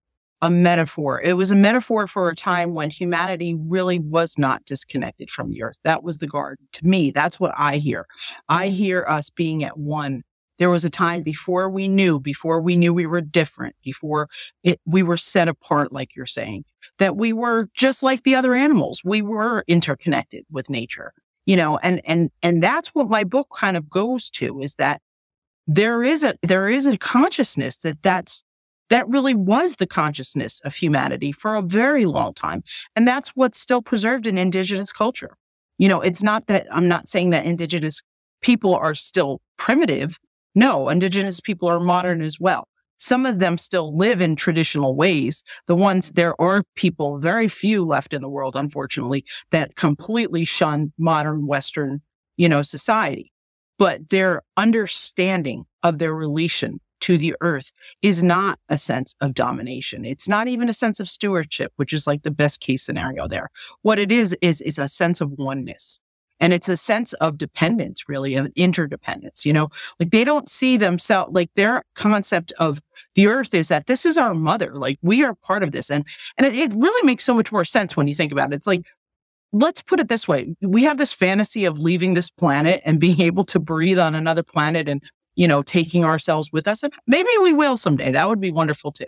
a 0.43 0.51
metaphor. 0.51 1.21
It 1.23 1.35
was 1.35 1.51
a 1.51 1.57
metaphor 1.57 2.07
for 2.07 2.29
a 2.29 2.35
time 2.35 2.75
when 2.75 2.91
humanity 2.91 3.55
really 3.55 3.99
was 3.99 4.37
not 4.37 4.65
disconnected 4.65 5.31
from 5.31 5.49
the 5.49 5.63
earth. 5.63 5.79
That 5.85 6.03
was 6.03 6.19
the 6.19 6.27
garden. 6.27 6.67
To 6.73 6.87
me, 6.87 7.11
that's 7.11 7.41
what 7.41 7.55
I 7.57 7.79
hear. 7.79 8.07
I 8.49 8.69
hear 8.69 9.05
us 9.09 9.31
being 9.31 9.65
at 9.65 9.79
one 9.79 10.23
there 10.59 10.71
was 10.71 10.85
a 10.85 10.91
time 10.91 11.23
before 11.23 11.69
we 11.69 11.89
knew, 11.89 12.21
before 12.21 12.61
we 12.61 12.77
knew 12.77 12.95
we 12.95 13.07
were 13.07 13.21
different, 13.21 13.75
before 13.83 14.29
it, 14.63 14.81
we 14.87 15.03
were 15.03 15.17
set 15.17 15.49
apart, 15.49 15.93
like 15.93 16.15
you're 16.15 16.27
saying, 16.27 16.65
that 16.99 17.17
we 17.17 17.33
were 17.33 17.69
just 17.75 18.03
like 18.03 18.23
the 18.23 18.35
other 18.35 18.55
animals. 18.55 19.03
We 19.05 19.23
were 19.23 19.65
interconnected 19.67 20.45
with 20.51 20.71
nature, 20.71 21.13
you 21.47 21.57
know, 21.57 21.79
and, 21.79 22.01
and, 22.05 22.31
and 22.43 22.63
that's 22.63 22.89
what 22.89 23.09
my 23.09 23.25
book 23.25 23.49
kind 23.57 23.77
of 23.77 23.91
goes 23.91 24.31
to 24.31 24.61
is 24.61 24.77
that 24.77 25.01
there 25.67 26.03
is 26.03 26.23
a, 26.23 26.37
there 26.43 26.69
is 26.69 26.87
a 26.87 26.99
consciousness 26.99 27.79
that 27.79 28.03
that's, 28.03 28.44
that 28.91 29.09
really 29.09 29.35
was 29.35 29.77
the 29.77 29.87
consciousness 29.87 30.61
of 30.65 30.75
humanity 30.75 31.33
for 31.33 31.55
a 31.55 31.63
very 31.63 32.07
long 32.07 32.35
time. 32.35 32.63
And 32.95 33.07
that's 33.07 33.31
what's 33.31 33.59
still 33.59 33.83
preserved 33.83 34.27
in 34.27 34.39
indigenous 34.39 34.93
culture. 34.93 35.37
You 35.79 35.89
know, 35.89 36.01
it's 36.01 36.23
not 36.23 36.47
that 36.47 36.67
I'm 36.71 36.89
not 36.89 37.09
saying 37.09 37.31
that 37.31 37.47
indigenous 37.47 38.03
people 38.43 38.75
are 38.75 38.95
still 38.95 39.41
primitive, 39.57 40.19
no, 40.55 40.89
indigenous 40.89 41.41
people 41.41 41.69
are 41.69 41.81
modern 41.81 42.23
as 42.23 42.39
well. 42.39 42.69
Some 42.97 43.27
of 43.27 43.41
them 43.41 43.59
still 43.59 43.97
live 43.97 44.21
in 44.21 44.37
traditional 44.37 44.95
ways. 44.95 45.43
The 45.67 45.75
ones, 45.75 46.13
there 46.13 46.41
are 46.41 46.63
people, 46.77 47.19
very 47.19 47.49
few 47.49 47.85
left 47.85 48.15
in 48.15 48.23
the 48.23 48.31
world, 48.31 48.55
unfortunately, 48.55 49.25
that 49.51 49.75
completely 49.75 50.45
shun 50.45 50.93
modern 50.97 51.47
Western, 51.47 52.03
you 52.37 52.49
know, 52.49 52.63
society. 52.63 53.33
But 53.79 54.11
their 54.11 54.43
understanding 54.57 55.65
of 55.83 55.99
their 55.99 56.15
relation 56.15 56.81
to 57.05 57.19
the 57.19 57.35
earth 57.43 57.71
is 58.01 58.23
not 58.23 58.59
a 58.71 58.79
sense 58.79 59.15
of 59.21 59.35
domination. 59.35 60.07
It's 60.07 60.27
not 60.27 60.49
even 60.49 60.71
a 60.71 60.73
sense 60.73 61.01
of 61.01 61.11
stewardship, 61.11 61.71
which 61.77 61.93
is 61.93 62.07
like 62.07 62.23
the 62.23 62.31
best 62.31 62.61
case 62.61 62.83
scenario 62.83 63.29
there. 63.29 63.51
What 63.83 63.99
it 63.99 64.11
is, 64.11 64.35
is, 64.41 64.63
is 64.63 64.79
a 64.79 64.89
sense 64.89 65.21
of 65.21 65.31
oneness. 65.33 66.01
And 66.41 66.55
it's 66.55 66.69
a 66.71 66.77
sense 66.77 67.13
of 67.15 67.37
dependence, 67.37 68.09
really, 68.09 68.37
of 68.37 68.51
interdependence. 68.57 69.45
You 69.45 69.53
know, 69.53 69.69
like 70.01 70.13
they 70.13 70.25
don't 70.25 70.49
see 70.49 70.79
themselves, 70.79 71.35
like 71.35 71.53
their 71.57 71.83
concept 71.95 72.55
of 72.59 72.81
the 73.15 73.27
earth 73.27 73.53
is 73.53 73.69
that 73.69 73.87
this 73.87 74.07
is 74.07 74.17
our 74.17 74.35
mother. 74.35 74.75
Like 74.75 74.99
we 75.03 75.23
are 75.25 75.35
part 75.35 75.63
of 75.63 75.73
this. 75.73 75.91
And, 75.91 76.07
and 76.39 76.47
it, 76.47 76.55
it 76.55 76.73
really 76.75 77.07
makes 77.07 77.25
so 77.25 77.35
much 77.35 77.53
more 77.53 77.67
sense 77.67 77.99
when 77.99 78.09
you 78.09 78.15
think 78.15 78.33
about 78.33 78.51
it. 78.53 78.57
It's 78.57 78.67
like, 78.67 78.87
let's 79.53 79.83
put 79.83 80.01
it 80.01 80.09
this 80.09 80.27
way. 80.27 80.57
We 80.63 80.85
have 80.85 80.97
this 80.97 81.13
fantasy 81.13 81.67
of 81.67 81.79
leaving 81.79 82.15
this 82.15 82.31
planet 82.31 82.81
and 82.87 82.99
being 82.99 83.21
able 83.31 83.45
to 83.45 83.59
breathe 83.59 83.99
on 83.99 84.15
another 84.15 84.43
planet 84.43 84.89
and, 84.89 85.03
you 85.37 85.49
know, 85.49 85.63
taking 85.63 86.05
ourselves 86.05 86.51
with 86.53 86.69
us. 86.69 86.83
And 86.83 86.93
maybe 87.07 87.29
we 87.43 87.53
will 87.53 87.77
someday. 87.77 88.13
That 88.13 88.29
would 88.29 88.41
be 88.41 88.53
wonderful 88.53 88.93
too. 88.93 89.07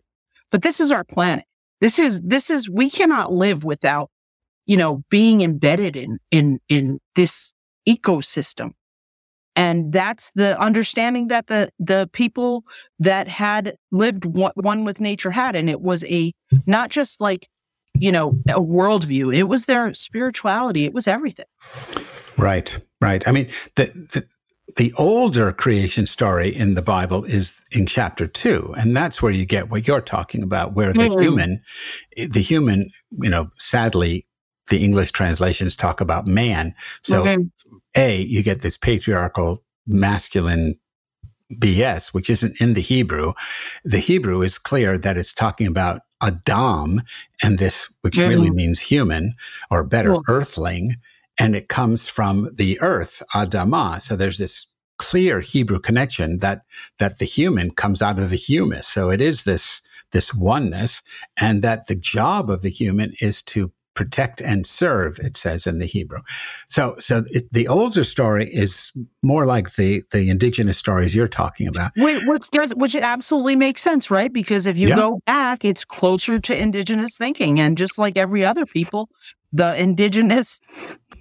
But 0.50 0.62
this 0.62 0.80
is 0.80 0.92
our 0.92 1.04
planet. 1.04 1.44
This 1.80 1.98
is, 1.98 2.20
this 2.22 2.50
is, 2.50 2.70
we 2.70 2.90
cannot 2.90 3.32
live 3.32 3.64
without 3.64 4.10
you 4.66 4.76
know, 4.76 5.04
being 5.10 5.40
embedded 5.40 5.96
in, 5.96 6.18
in, 6.30 6.58
in 6.68 6.98
this 7.14 7.52
ecosystem. 7.88 8.72
And 9.54 9.92
that's 9.92 10.32
the 10.32 10.60
understanding 10.60 11.28
that 11.28 11.46
the, 11.46 11.70
the 11.78 12.10
people 12.12 12.64
that 12.98 13.26
had 13.26 13.76
lived 13.90 14.24
one 14.26 14.84
with 14.84 15.00
nature 15.00 15.30
had. 15.30 15.56
And 15.56 15.70
it 15.70 15.80
was 15.80 16.04
a, 16.04 16.32
not 16.66 16.90
just 16.90 17.20
like, 17.22 17.48
you 17.94 18.12
know, 18.12 18.38
a 18.48 18.60
worldview. 18.60 19.34
It 19.34 19.44
was 19.44 19.64
their 19.64 19.94
spirituality. 19.94 20.84
It 20.84 20.92
was 20.92 21.08
everything. 21.08 21.46
Right. 22.36 22.78
Right. 23.00 23.26
I 23.26 23.32
mean, 23.32 23.48
the, 23.76 23.86
the, 24.12 24.26
the 24.76 24.92
older 24.98 25.52
creation 25.52 26.06
story 26.06 26.54
in 26.54 26.74
the 26.74 26.82
Bible 26.82 27.24
is 27.24 27.64
in 27.70 27.86
chapter 27.86 28.26
two, 28.26 28.74
and 28.76 28.96
that's 28.96 29.22
where 29.22 29.32
you 29.32 29.46
get 29.46 29.70
what 29.70 29.86
you're 29.86 30.00
talking 30.00 30.42
about, 30.42 30.74
where 30.74 30.92
the 30.92 31.00
mm-hmm. 31.00 31.22
human, 31.22 31.62
the 32.16 32.42
human, 32.42 32.90
you 33.10 33.30
know, 33.30 33.50
sadly 33.58 34.26
the 34.68 34.84
English 34.84 35.12
translations 35.12 35.76
talk 35.76 36.00
about 36.00 36.26
man. 36.26 36.74
So, 37.00 37.20
okay. 37.20 37.38
A, 37.94 38.20
you 38.22 38.42
get 38.42 38.60
this 38.60 38.76
patriarchal 38.76 39.62
masculine 39.86 40.78
BS, 41.54 42.08
which 42.08 42.28
isn't 42.28 42.60
in 42.60 42.74
the 42.74 42.80
Hebrew. 42.80 43.32
The 43.84 43.98
Hebrew 43.98 44.42
is 44.42 44.58
clear 44.58 44.98
that 44.98 45.16
it's 45.16 45.32
talking 45.32 45.66
about 45.66 46.02
Adam 46.20 47.02
and 47.42 47.58
this, 47.58 47.88
which 48.00 48.16
mm-hmm. 48.16 48.28
really 48.28 48.50
means 48.50 48.80
human 48.80 49.34
or 49.70 49.84
better, 49.84 50.12
cool. 50.12 50.22
earthling. 50.28 50.96
And 51.38 51.54
it 51.54 51.68
comes 51.68 52.08
from 52.08 52.50
the 52.54 52.80
earth, 52.80 53.22
Adamah. 53.34 54.00
So 54.00 54.16
there's 54.16 54.38
this 54.38 54.66
clear 54.98 55.40
Hebrew 55.40 55.78
connection 55.78 56.38
that, 56.38 56.62
that 56.98 57.18
the 57.18 57.26
human 57.26 57.70
comes 57.70 58.00
out 58.00 58.18
of 58.18 58.30
the 58.30 58.36
humus. 58.36 58.88
So 58.88 59.10
it 59.10 59.20
is 59.20 59.44
this, 59.44 59.82
this 60.12 60.32
oneness 60.32 61.02
and 61.36 61.62
that 61.62 61.86
the 61.86 61.94
job 61.94 62.50
of 62.50 62.62
the 62.62 62.70
human 62.70 63.12
is 63.20 63.42
to 63.42 63.72
protect 63.96 64.40
and 64.40 64.64
serve, 64.66 65.18
it 65.18 65.36
says 65.36 65.66
in 65.66 65.78
the 65.78 65.86
Hebrew. 65.86 66.20
So, 66.68 66.94
so 67.00 67.24
it, 67.30 67.50
the 67.50 67.66
older 67.66 68.04
story 68.04 68.48
is 68.48 68.92
more 69.22 69.46
like 69.46 69.74
the 69.74 70.04
the 70.12 70.30
indigenous 70.30 70.78
stories 70.78 71.16
you're 71.16 71.26
talking 71.26 71.66
about. 71.66 71.92
Which, 71.96 72.22
which 72.26 72.70
which 72.76 72.94
it 72.94 73.02
absolutely 73.02 73.56
makes 73.56 73.80
sense, 73.82 74.10
right? 74.10 74.32
Because 74.32 74.66
if 74.66 74.76
you 74.76 74.88
yeah. 74.88 74.96
go 74.96 75.20
back, 75.26 75.64
it's 75.64 75.84
closer 75.84 76.38
to 76.38 76.56
indigenous 76.56 77.16
thinking, 77.16 77.58
and 77.58 77.76
just 77.76 77.98
like 77.98 78.16
every 78.16 78.44
other 78.44 78.66
people, 78.66 79.08
the 79.52 79.74
indigenous, 79.80 80.60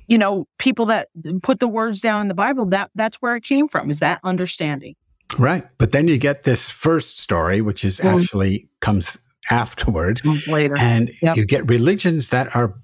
you 0.07 0.17
know, 0.17 0.47
people 0.57 0.85
that 0.87 1.09
put 1.41 1.59
the 1.59 1.67
words 1.67 2.01
down 2.01 2.21
in 2.21 2.27
the 2.27 2.33
Bible, 2.33 2.65
that 2.67 2.91
that's 2.95 3.17
where 3.17 3.35
it 3.35 3.43
came 3.43 3.67
from. 3.67 3.89
Is 3.89 3.99
that 3.99 4.19
understanding? 4.23 4.95
Right. 5.37 5.65
But 5.77 5.91
then 5.91 6.07
you 6.07 6.17
get 6.17 6.43
this 6.43 6.69
first 6.69 7.19
story, 7.19 7.61
which 7.61 7.83
is 7.83 7.99
mm. 7.99 8.17
actually 8.17 8.69
comes 8.79 9.17
afterward. 9.49 10.21
later. 10.47 10.77
And 10.77 11.11
yep. 11.21 11.37
you 11.37 11.45
get 11.45 11.67
religions 11.69 12.29
that 12.29 12.55
are 12.55 12.75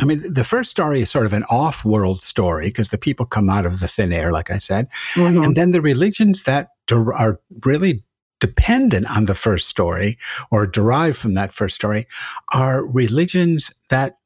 I 0.00 0.04
mean, 0.04 0.22
the 0.30 0.44
first 0.44 0.70
story 0.70 1.00
is 1.00 1.10
sort 1.10 1.26
of 1.26 1.32
an 1.32 1.44
off 1.44 1.84
world 1.84 2.20
story 2.20 2.66
because 2.66 2.88
the 2.88 2.98
people 2.98 3.26
come 3.26 3.48
out 3.48 3.66
of 3.66 3.80
the 3.80 3.88
thin 3.88 4.12
air, 4.12 4.30
like 4.30 4.50
I 4.50 4.58
said. 4.58 4.88
Mm-hmm. 5.14 5.42
And 5.42 5.56
then 5.56 5.72
the 5.72 5.80
religions 5.80 6.42
that 6.42 6.70
der- 6.86 7.14
are 7.14 7.40
really 7.64 8.02
dependent 8.38 9.06
on 9.14 9.24
the 9.24 9.34
first 9.34 9.68
story 9.68 10.18
or 10.50 10.66
derived 10.66 11.16
from 11.16 11.34
that 11.34 11.52
first 11.52 11.74
story 11.74 12.06
are 12.52 12.86
religions 12.86 13.74
that 13.88 14.18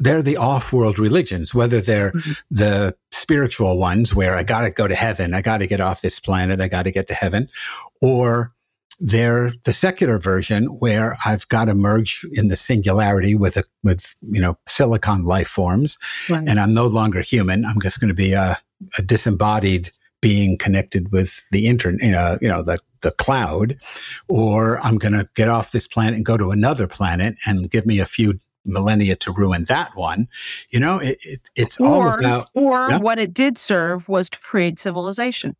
they're 0.00 0.22
the 0.22 0.38
off 0.38 0.72
world 0.72 0.98
religions, 0.98 1.54
whether 1.54 1.80
they're 1.80 2.10
mm-hmm. 2.12 2.32
the 2.50 2.96
spiritual 3.12 3.78
ones 3.78 4.14
where 4.14 4.34
I 4.34 4.42
got 4.42 4.62
to 4.62 4.70
go 4.70 4.88
to 4.88 4.94
heaven, 4.94 5.34
I 5.34 5.42
got 5.42 5.58
to 5.58 5.66
get 5.66 5.80
off 5.80 6.00
this 6.00 6.18
planet, 6.18 6.60
I 6.60 6.68
got 6.68 6.84
to 6.84 6.90
get 6.90 7.06
to 7.08 7.14
heaven, 7.14 7.48
or 8.00 8.52
they're 8.98 9.52
the 9.64 9.72
secular 9.72 10.18
version 10.18 10.64
where 10.66 11.16
I've 11.24 11.46
got 11.48 11.66
to 11.66 11.74
merge 11.74 12.26
in 12.32 12.48
the 12.48 12.56
singularity 12.56 13.34
with 13.34 13.56
a, 13.56 13.64
with, 13.82 14.14
you 14.22 14.40
know, 14.40 14.58
silicon 14.66 15.24
life 15.24 15.48
forms 15.48 15.96
right. 16.28 16.44
and 16.46 16.58
I'm 16.58 16.74
no 16.74 16.86
longer 16.86 17.20
human. 17.20 17.64
I'm 17.64 17.80
just 17.80 18.00
going 18.00 18.08
to 18.08 18.14
be 18.14 18.32
a, 18.32 18.58
a 18.98 19.02
disembodied 19.02 19.90
being 20.20 20.58
connected 20.58 21.12
with 21.12 21.48
the 21.50 21.66
internet, 21.66 22.02
you 22.02 22.12
know, 22.12 22.38
you 22.42 22.48
know, 22.48 22.62
the, 22.62 22.78
the 23.00 23.10
cloud, 23.12 23.76
or 24.28 24.78
I'm 24.80 24.98
going 24.98 25.14
to 25.14 25.28
get 25.34 25.48
off 25.48 25.72
this 25.72 25.88
planet 25.88 26.14
and 26.14 26.24
go 26.24 26.36
to 26.36 26.50
another 26.50 26.86
planet 26.86 27.36
and 27.46 27.70
give 27.70 27.86
me 27.86 28.00
a 28.00 28.06
few 28.06 28.38
millennia 28.64 29.16
to 29.16 29.32
ruin 29.32 29.64
that 29.64 29.96
one. 29.96 30.28
You 30.70 30.80
know, 30.80 30.98
it, 30.98 31.18
it, 31.22 31.40
it's 31.54 31.80
or, 31.80 31.86
all 31.86 32.18
about. 32.18 32.48
Or 32.54 32.90
yeah? 32.90 32.98
what 32.98 33.18
it 33.18 33.34
did 33.34 33.58
serve 33.58 34.08
was 34.08 34.28
to 34.30 34.38
create 34.40 34.78
civilization 34.78 35.56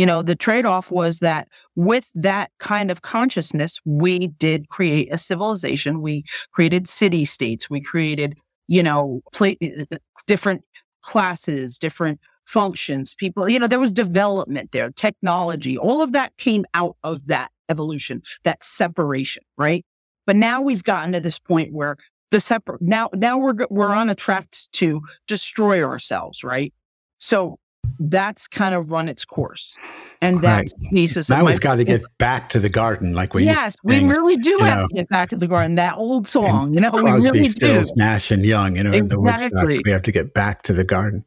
you 0.00 0.06
know, 0.06 0.22
the 0.22 0.34
trade 0.34 0.64
off 0.64 0.90
was 0.90 1.18
that 1.18 1.48
with 1.76 2.10
that 2.14 2.50
kind 2.58 2.90
of 2.90 3.02
consciousness, 3.02 3.78
we 3.84 4.28
did 4.28 4.66
create 4.70 5.12
a 5.12 5.18
civilization. 5.18 6.00
We 6.00 6.24
created 6.52 6.86
city 6.86 7.26
states. 7.26 7.68
We 7.68 7.82
created, 7.82 8.34
you 8.66 8.82
know, 8.82 9.20
uh, 9.38 9.52
uh, 9.60 9.96
different 10.26 10.62
classes, 11.02 11.76
different 11.76 12.18
functions, 12.46 13.14
people, 13.14 13.46
you 13.50 13.58
know, 13.58 13.66
there 13.66 13.78
was 13.78 13.92
development 13.92 14.72
there, 14.72 14.90
technology, 14.90 15.76
all 15.76 16.00
of 16.00 16.12
that 16.12 16.34
came 16.38 16.64
out 16.72 16.96
of 17.04 17.26
that 17.26 17.50
evolution, 17.68 18.22
that 18.44 18.64
separation, 18.64 19.42
right? 19.58 19.84
But 20.26 20.36
now 20.36 20.62
we've 20.62 20.82
gotten 20.82 21.12
to 21.12 21.20
this 21.20 21.38
point 21.38 21.74
where 21.74 21.98
the 22.30 22.40
separate 22.40 22.80
now 22.80 23.08
now 23.14 23.38
we're 23.38 23.54
we're 23.70 23.92
on 23.92 24.08
a 24.10 24.14
track 24.14 24.50
to 24.72 25.02
destroy 25.26 25.82
ourselves, 25.82 26.44
right? 26.44 26.72
So 27.18 27.58
that's 27.98 28.46
kind 28.46 28.74
of 28.74 28.90
run 28.90 29.08
its 29.08 29.24
course. 29.24 29.76
And 30.22 30.40
that's 30.40 30.72
right. 30.80 30.92
pieces 30.92 31.28
now 31.28 31.44
we've 31.44 31.60
got 31.60 31.76
to 31.76 31.84
get 31.84 32.02
back 32.18 32.50
to 32.50 32.58
the 32.58 32.68
garden, 32.68 33.14
like 33.14 33.34
we 33.34 33.44
yes, 33.44 33.76
we 33.84 34.04
really 34.04 34.36
do 34.36 34.58
have 34.60 34.78
know, 34.78 34.88
to 34.88 34.94
get 34.94 35.08
back 35.08 35.28
to 35.30 35.36
the 35.36 35.48
garden. 35.48 35.76
That 35.76 35.96
old 35.96 36.28
song, 36.28 36.74
you 36.74 36.80
know, 36.80 36.90
Crosby, 36.90 37.30
we 37.30 37.38
really 37.38 37.48
Stills, 37.48 37.90
do. 37.90 37.94
Nash 37.96 38.30
and 38.30 38.44
Young, 38.44 38.76
you 38.76 38.84
know, 38.84 38.90
exactly. 38.90 38.98
in 38.98 39.08
the 39.08 39.20
Woodstock, 39.20 39.84
we 39.84 39.90
have 39.90 40.02
to 40.02 40.12
get 40.12 40.34
back 40.34 40.62
to 40.62 40.72
the 40.72 40.84
garden. 40.84 41.24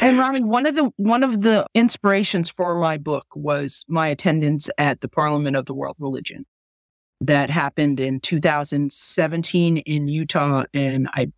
And 0.00 0.18
Rami, 0.18 0.40
one 0.40 0.66
of 0.66 0.76
the 0.76 0.90
one 0.96 1.22
of 1.22 1.42
the 1.42 1.66
inspirations 1.74 2.48
for 2.48 2.78
my 2.80 2.96
book 2.96 3.26
was 3.34 3.84
my 3.88 4.08
attendance 4.08 4.70
at 4.78 5.00
the 5.00 5.08
Parliament 5.08 5.56
of 5.56 5.66
the 5.66 5.74
World 5.74 5.96
Religion 5.98 6.46
that 7.20 7.50
happened 7.50 8.00
in 8.00 8.20
2017 8.20 9.78
in 9.78 10.08
Utah, 10.08 10.64
and 10.72 11.08
I 11.14 11.32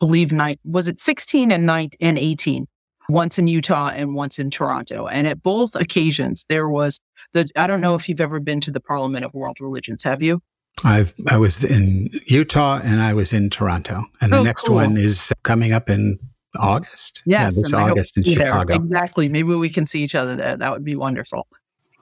believe 0.00 0.32
night 0.32 0.60
was 0.64 0.88
it 0.88 0.98
16 0.98 1.52
and 1.52 1.66
night 1.66 1.94
and 2.00 2.18
18 2.18 2.66
once 3.08 3.38
in 3.38 3.46
Utah 3.46 3.90
and 3.94 4.14
once 4.14 4.38
in 4.38 4.50
Toronto. 4.50 5.06
And 5.06 5.26
at 5.26 5.42
both 5.42 5.74
occasions, 5.74 6.46
there 6.48 6.68
was 6.68 7.00
the, 7.32 7.48
I 7.56 7.66
don't 7.66 7.80
know 7.80 7.94
if 7.94 8.08
you've 8.08 8.20
ever 8.20 8.40
been 8.40 8.60
to 8.60 8.70
the 8.70 8.80
Parliament 8.80 9.24
of 9.24 9.34
World 9.34 9.60
Religions. 9.60 10.02
Have 10.02 10.22
you? 10.22 10.40
I've, 10.84 11.14
I 11.28 11.36
was 11.36 11.62
in 11.62 12.10
Utah 12.26 12.80
and 12.82 13.00
I 13.00 13.14
was 13.14 13.32
in 13.32 13.50
Toronto. 13.50 14.02
And 14.20 14.32
the 14.32 14.38
oh, 14.38 14.42
next 14.42 14.64
cool. 14.64 14.76
one 14.76 14.96
is 14.96 15.32
coming 15.42 15.72
up 15.72 15.88
in 15.88 16.18
August. 16.56 17.22
Yes. 17.26 17.56
Yeah, 17.56 17.62
this 17.62 17.72
August 17.72 18.16
in 18.16 18.22
Chicago. 18.24 18.64
There. 18.64 18.76
Exactly. 18.76 19.28
Maybe 19.28 19.54
we 19.54 19.70
can 19.70 19.86
see 19.86 20.02
each 20.02 20.14
other 20.14 20.36
there. 20.36 20.56
That 20.56 20.72
would 20.72 20.84
be 20.84 20.96
wonderful. 20.96 21.46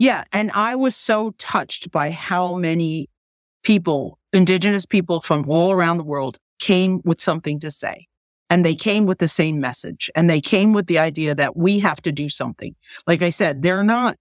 Yeah. 0.03 0.25
And 0.33 0.51
I 0.53 0.75
was 0.75 0.97
so 0.97 1.31
touched 1.39 1.93
by 1.93 2.11
how 2.11 2.57
many 2.57 3.07
people, 3.63 4.19
indigenous 4.33 4.85
people 4.85 5.21
from 5.21 5.49
all 5.49 5.71
around 5.71 5.99
the 5.99 6.03
world, 6.03 6.39
came 6.59 7.01
with 7.05 7.21
something 7.21 7.61
to 7.61 7.71
say 7.71 8.09
and 8.51 8.65
they 8.65 8.75
came 8.75 9.07
with 9.07 9.19
the 9.19 9.29
same 9.29 9.61
message 9.61 10.11
and 10.17 10.29
they 10.29 10.41
came 10.41 10.73
with 10.73 10.89
the 10.89 10.99
idea 10.99 11.37
that 11.37 11.57
we 11.57 11.79
have 11.79 12.03
to 12.03 12.11
do 12.11 12.29
something. 12.29 12.75
Like 13.07 13.23
I 13.23 13.31
said, 13.31 13.63
they're 13.63 13.85
not, 13.85 14.17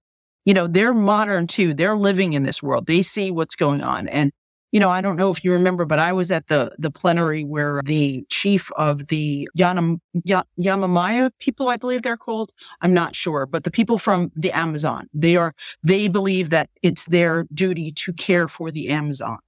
you 0.46 0.54
know, 0.54 0.68
they're 0.68 0.94
modern 0.94 1.48
too. 1.48 1.74
They're 1.74 1.98
living 1.98 2.34
in 2.34 2.44
this 2.44 2.62
world. 2.62 2.86
They 2.86 3.02
see 3.02 3.32
what's 3.32 3.56
going 3.56 3.82
on. 3.82 4.08
And, 4.08 4.32
you 4.72 4.80
know, 4.80 4.90
I 4.90 5.02
don't 5.02 5.18
know 5.18 5.32
if 5.32 5.44
you 5.44 5.52
remember, 5.52 5.86
but 5.86 6.00
I 6.00 6.14
was 6.14 6.32
at 6.32 6.48
the, 6.48 6.74
the 6.80 6.90
plenary 6.90 7.44
where 7.44 7.82
the 7.84 8.26
chief 8.30 8.72
of 8.74 9.08
the 9.08 9.50
Yanam, 9.58 10.00
Yamamaya 10.26 11.32
people, 11.40 11.68
I 11.70 11.78
believe 11.78 12.04
they're 12.04 12.18
called. 12.18 12.52
I'm 12.82 12.94
not 12.94 13.14
sure, 13.14 13.46
but 13.46 13.66
the 13.66 13.72
people 13.72 13.98
from 13.98 14.32
the 14.36 14.52
Amazon, 14.52 15.08
they 15.14 15.36
are, 15.36 15.54
they 15.84 16.08
believe 16.08 16.52
that 16.52 16.70
it's 16.82 17.06
their 17.08 17.46
duty 17.54 17.92
to 17.92 18.14
care 18.14 18.48
for 18.48 18.72
the 18.72 18.90
Amazon. 18.90 19.40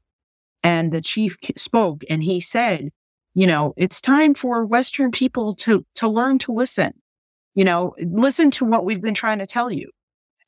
And 0.62 0.92
the 0.92 1.02
chief 1.02 1.38
spoke 1.56 2.04
and 2.10 2.22
he 2.22 2.42
said, 2.42 2.90
you 3.34 3.48
know, 3.48 3.74
it's 3.78 4.02
time 4.02 4.34
for 4.34 4.66
Western 4.66 5.10
people 5.12 5.54
to, 5.56 5.86
to 5.96 6.08
learn 6.08 6.38
to 6.40 6.52
listen, 6.52 6.94
you 7.56 7.64
know, 7.64 7.96
listen 7.98 8.52
to 8.52 8.66
what 8.66 8.86
we've 8.86 9.02
been 9.02 9.14
trying 9.14 9.40
to 9.40 9.46
tell 9.46 9.72
you. 9.72 9.90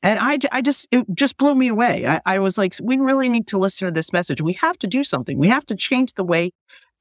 And 0.06 0.20
I, 0.20 0.38
I 0.52 0.62
just, 0.62 0.88
it 0.92 1.04
just 1.16 1.36
blew 1.36 1.56
me 1.56 1.68
away. 1.68 2.06
I, 2.06 2.22
I 2.28 2.40
was 2.40 2.60
like, 2.60 2.76
we 2.80 2.98
really 2.98 3.28
need 3.28 3.48
to 3.48 3.58
listen 3.58 3.88
to 3.88 3.92
this 3.92 4.14
message. 4.14 4.40
We 4.40 4.54
have 4.54 4.78
to 4.80 4.88
do 4.88 5.04
something. 5.04 5.40
We 5.40 5.48
have 5.48 5.66
to 5.66 5.76
change 5.76 6.14
the 6.14 6.24
way 6.24 6.52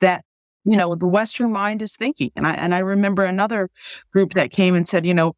that, 0.00 0.24
you 0.64 0.78
know, 0.78 0.94
the 0.94 1.06
Western 1.06 1.52
mind 1.52 1.82
is 1.82 1.96
thinking. 1.96 2.30
And 2.34 2.46
I, 2.46 2.54
and 2.54 2.74
I 2.74 2.78
remember 2.78 3.22
another 3.22 3.68
group 4.10 4.32
that 4.32 4.50
came 4.50 4.74
and 4.74 4.88
said, 4.88 5.04
you 5.04 5.12
know, 5.12 5.34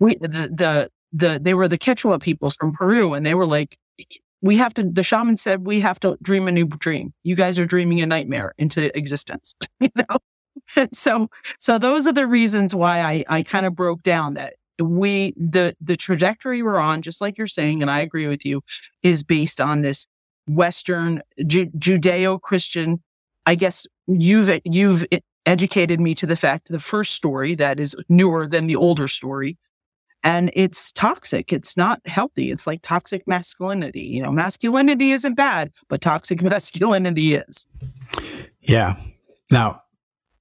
we, 0.00 0.16
the, 0.16 0.28
the, 0.28 0.90
the, 1.12 1.38
they 1.40 1.54
were 1.54 1.68
the 1.68 1.78
Quechua 1.78 2.20
peoples 2.20 2.56
from 2.56 2.72
Peru 2.72 3.14
and 3.14 3.24
they 3.24 3.36
were 3.36 3.46
like, 3.46 3.78
we 4.42 4.56
have 4.56 4.74
to, 4.74 4.82
the 4.82 5.04
shaman 5.04 5.36
said, 5.36 5.64
we 5.64 5.78
have 5.80 6.00
to 6.00 6.18
dream 6.20 6.48
a 6.48 6.52
new 6.52 6.66
dream. 6.66 7.14
You 7.22 7.36
guys 7.36 7.60
are 7.60 7.64
dreaming 7.64 8.00
a 8.00 8.06
nightmare 8.06 8.54
into 8.58 8.96
existence, 8.98 9.54
you 9.78 9.88
know? 9.94 10.88
so, 10.92 11.28
so 11.60 11.78
those 11.78 12.08
are 12.08 12.12
the 12.12 12.26
reasons 12.26 12.74
why 12.74 13.02
I, 13.02 13.24
I 13.28 13.42
kind 13.44 13.66
of 13.66 13.76
broke 13.76 14.02
down 14.02 14.34
that 14.34 14.54
we, 14.80 15.32
the, 15.36 15.76
the 15.80 15.96
trajectory 15.96 16.62
we're 16.62 16.78
on, 16.78 17.02
just 17.02 17.20
like 17.20 17.38
you're 17.38 17.46
saying, 17.46 17.82
and 17.82 17.90
I 17.90 18.00
agree 18.00 18.26
with 18.26 18.44
you, 18.44 18.62
is 19.02 19.22
based 19.22 19.60
on 19.60 19.82
this 19.82 20.06
Western 20.48 21.22
Ju- 21.46 21.70
Judeo-Christian, 21.78 23.02
I 23.46 23.54
guess 23.54 23.86
you've, 24.06 24.50
you've 24.64 25.04
educated 25.46 26.00
me 26.00 26.14
to 26.14 26.26
the 26.26 26.36
fact 26.36 26.68
the 26.68 26.80
first 26.80 27.12
story 27.14 27.54
that 27.54 27.78
is 27.78 27.96
newer 28.08 28.46
than 28.46 28.66
the 28.66 28.76
older 28.76 29.08
story 29.08 29.58
and 30.24 30.50
it's 30.54 30.90
toxic. 30.90 31.52
It's 31.52 31.76
not 31.76 32.00
healthy. 32.06 32.50
It's 32.50 32.66
like 32.66 32.80
toxic 32.80 33.28
masculinity. 33.28 34.00
You 34.00 34.22
know, 34.22 34.32
masculinity 34.32 35.12
isn't 35.12 35.34
bad, 35.34 35.72
but 35.88 36.00
toxic 36.00 36.42
masculinity 36.42 37.34
is. 37.34 37.68
Yeah. 38.62 38.96
Now, 39.52 39.82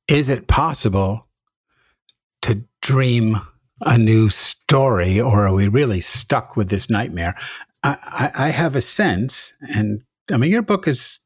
is 0.08 0.30
it 0.30 0.48
possible 0.48 1.28
to 2.44 2.64
dream 2.82 3.38
a 3.82 3.98
new 3.98 4.30
story, 4.30 5.20
or 5.20 5.48
are 5.48 5.54
we 5.54 5.68
really 5.68 6.00
stuck 6.00 6.56
with 6.56 6.70
this 6.70 6.90
nightmare? 6.90 7.36
I, 7.84 7.98
I, 8.36 8.46
I 8.46 8.50
have 8.50 8.76
a 8.76 8.82
sense, 8.82 9.54
and 9.62 10.02
I 10.32 10.38
mean, 10.38 10.52
your 10.52 10.62
book 10.62 10.88
is, 10.88 11.20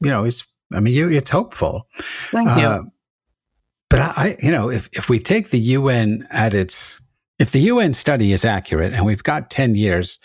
you 0.00 0.10
know, 0.10 0.24
it's, 0.24 0.44
I 0.72 0.80
mean, 0.80 0.94
you, 0.94 1.10
it's 1.10 1.30
hopeful. 1.30 1.86
Thank 1.98 2.48
you. 2.48 2.66
Uh, 2.66 2.82
but 3.90 4.00
I, 4.00 4.36
you 4.40 4.50
know, 4.50 4.70
if, 4.70 4.88
if 4.92 5.10
we 5.10 5.20
take 5.20 5.50
the 5.50 5.58
UN 5.58 6.26
at 6.30 6.54
its 6.54 6.98
if 7.42 7.50
the 7.50 7.60
UN 7.60 7.92
study 7.92 8.32
is 8.32 8.44
accurate 8.44 8.92
and 8.94 9.04
we've 9.04 9.24
got 9.24 9.50
10 9.50 9.74
years, 9.74 10.20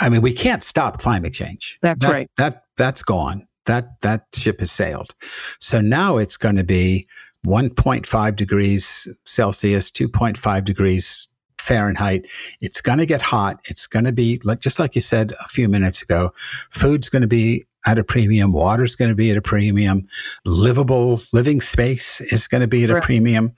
I 0.00 0.08
mean, 0.08 0.20
we 0.20 0.32
can't 0.32 0.64
stop 0.64 0.98
climate 0.98 1.32
change. 1.32 1.78
That's 1.80 2.04
that, 2.04 2.12
right. 2.12 2.30
That 2.38 2.64
that's 2.76 3.02
gone. 3.02 3.46
That 3.66 4.00
that 4.00 4.26
ship 4.34 4.58
has 4.60 4.72
sailed. 4.72 5.14
So 5.60 5.80
now 5.80 6.16
it's 6.16 6.36
going 6.36 6.56
to 6.56 6.64
be 6.64 7.06
1.5 7.46 8.36
degrees 8.36 9.08
Celsius, 9.24 9.90
2.5 9.90 10.64
degrees 10.64 11.28
Fahrenheit. 11.58 12.26
It's 12.60 12.80
going 12.80 12.98
to 12.98 13.06
get 13.06 13.22
hot. 13.22 13.60
It's 13.64 13.86
going 13.86 14.04
to 14.04 14.12
be 14.12 14.40
like 14.44 14.60
just 14.60 14.78
like 14.78 14.94
you 14.94 15.00
said 15.00 15.34
a 15.40 15.48
few 15.48 15.68
minutes 15.68 16.02
ago. 16.02 16.32
Food's 16.70 17.08
going 17.08 17.22
to 17.22 17.28
be 17.28 17.66
at 17.86 17.98
a 17.98 18.04
premium. 18.04 18.52
Water's 18.52 18.96
going 18.96 19.10
to 19.10 19.14
be 19.14 19.30
at 19.30 19.36
a 19.36 19.42
premium. 19.42 20.06
Livable 20.44 21.20
living 21.32 21.60
space 21.60 22.20
is 22.20 22.46
going 22.48 22.60
to 22.60 22.66
be 22.66 22.84
at 22.84 22.90
right. 22.90 23.02
a 23.02 23.06
premium. 23.06 23.54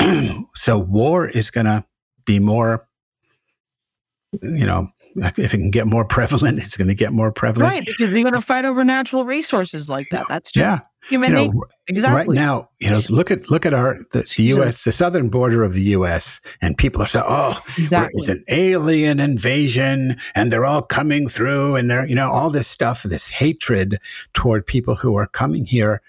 so 0.54 0.78
war 0.78 1.28
is 1.28 1.50
going 1.50 1.66
to 1.66 1.84
be 2.26 2.38
more 2.38 2.86
you 4.42 4.66
know, 4.66 4.88
if 5.16 5.54
it 5.54 5.58
can 5.58 5.70
get 5.70 5.86
more 5.86 6.04
prevalent, 6.04 6.58
it's 6.58 6.76
going 6.76 6.88
to 6.88 6.94
get 6.94 7.12
more 7.12 7.32
prevalent. 7.32 7.72
Right, 7.72 7.86
because 7.86 8.12
you're 8.12 8.22
going 8.22 8.34
to 8.34 8.40
fight 8.40 8.64
over 8.64 8.84
natural 8.84 9.24
resources 9.24 9.88
like 9.88 10.08
that. 10.10 10.26
That's 10.28 10.50
just 10.50 10.80
yeah. 10.80 10.86
human 11.08 11.30
you 11.30 11.52
know, 11.52 11.64
Exactly. 11.86 12.34
Right 12.34 12.42
now, 12.42 12.70
you 12.80 12.88
know, 12.88 13.02
look 13.10 13.30
at 13.30 13.50
look 13.50 13.66
at 13.66 13.74
our 13.74 13.98
the, 14.12 14.20
the, 14.36 14.42
U.S. 14.44 14.84
the 14.84 14.92
southern 14.92 15.28
border 15.28 15.62
of 15.62 15.74
the 15.74 15.82
U.S. 15.82 16.40
and 16.62 16.78
people 16.78 17.02
are 17.02 17.06
saying, 17.06 17.26
"Oh, 17.28 17.60
exactly. 17.76 18.12
it's 18.14 18.28
an 18.28 18.42
alien 18.48 19.20
invasion, 19.20 20.16
and 20.34 20.50
they're 20.50 20.64
all 20.64 20.80
coming 20.80 21.28
through, 21.28 21.76
and 21.76 21.90
they're 21.90 22.06
you 22.06 22.14
know 22.14 22.30
all 22.30 22.48
this 22.48 22.66
stuff, 22.66 23.02
this 23.02 23.28
hatred 23.28 23.98
toward 24.32 24.66
people 24.66 24.94
who 24.94 25.14
are 25.16 25.26
coming 25.26 25.66
here." 25.66 26.00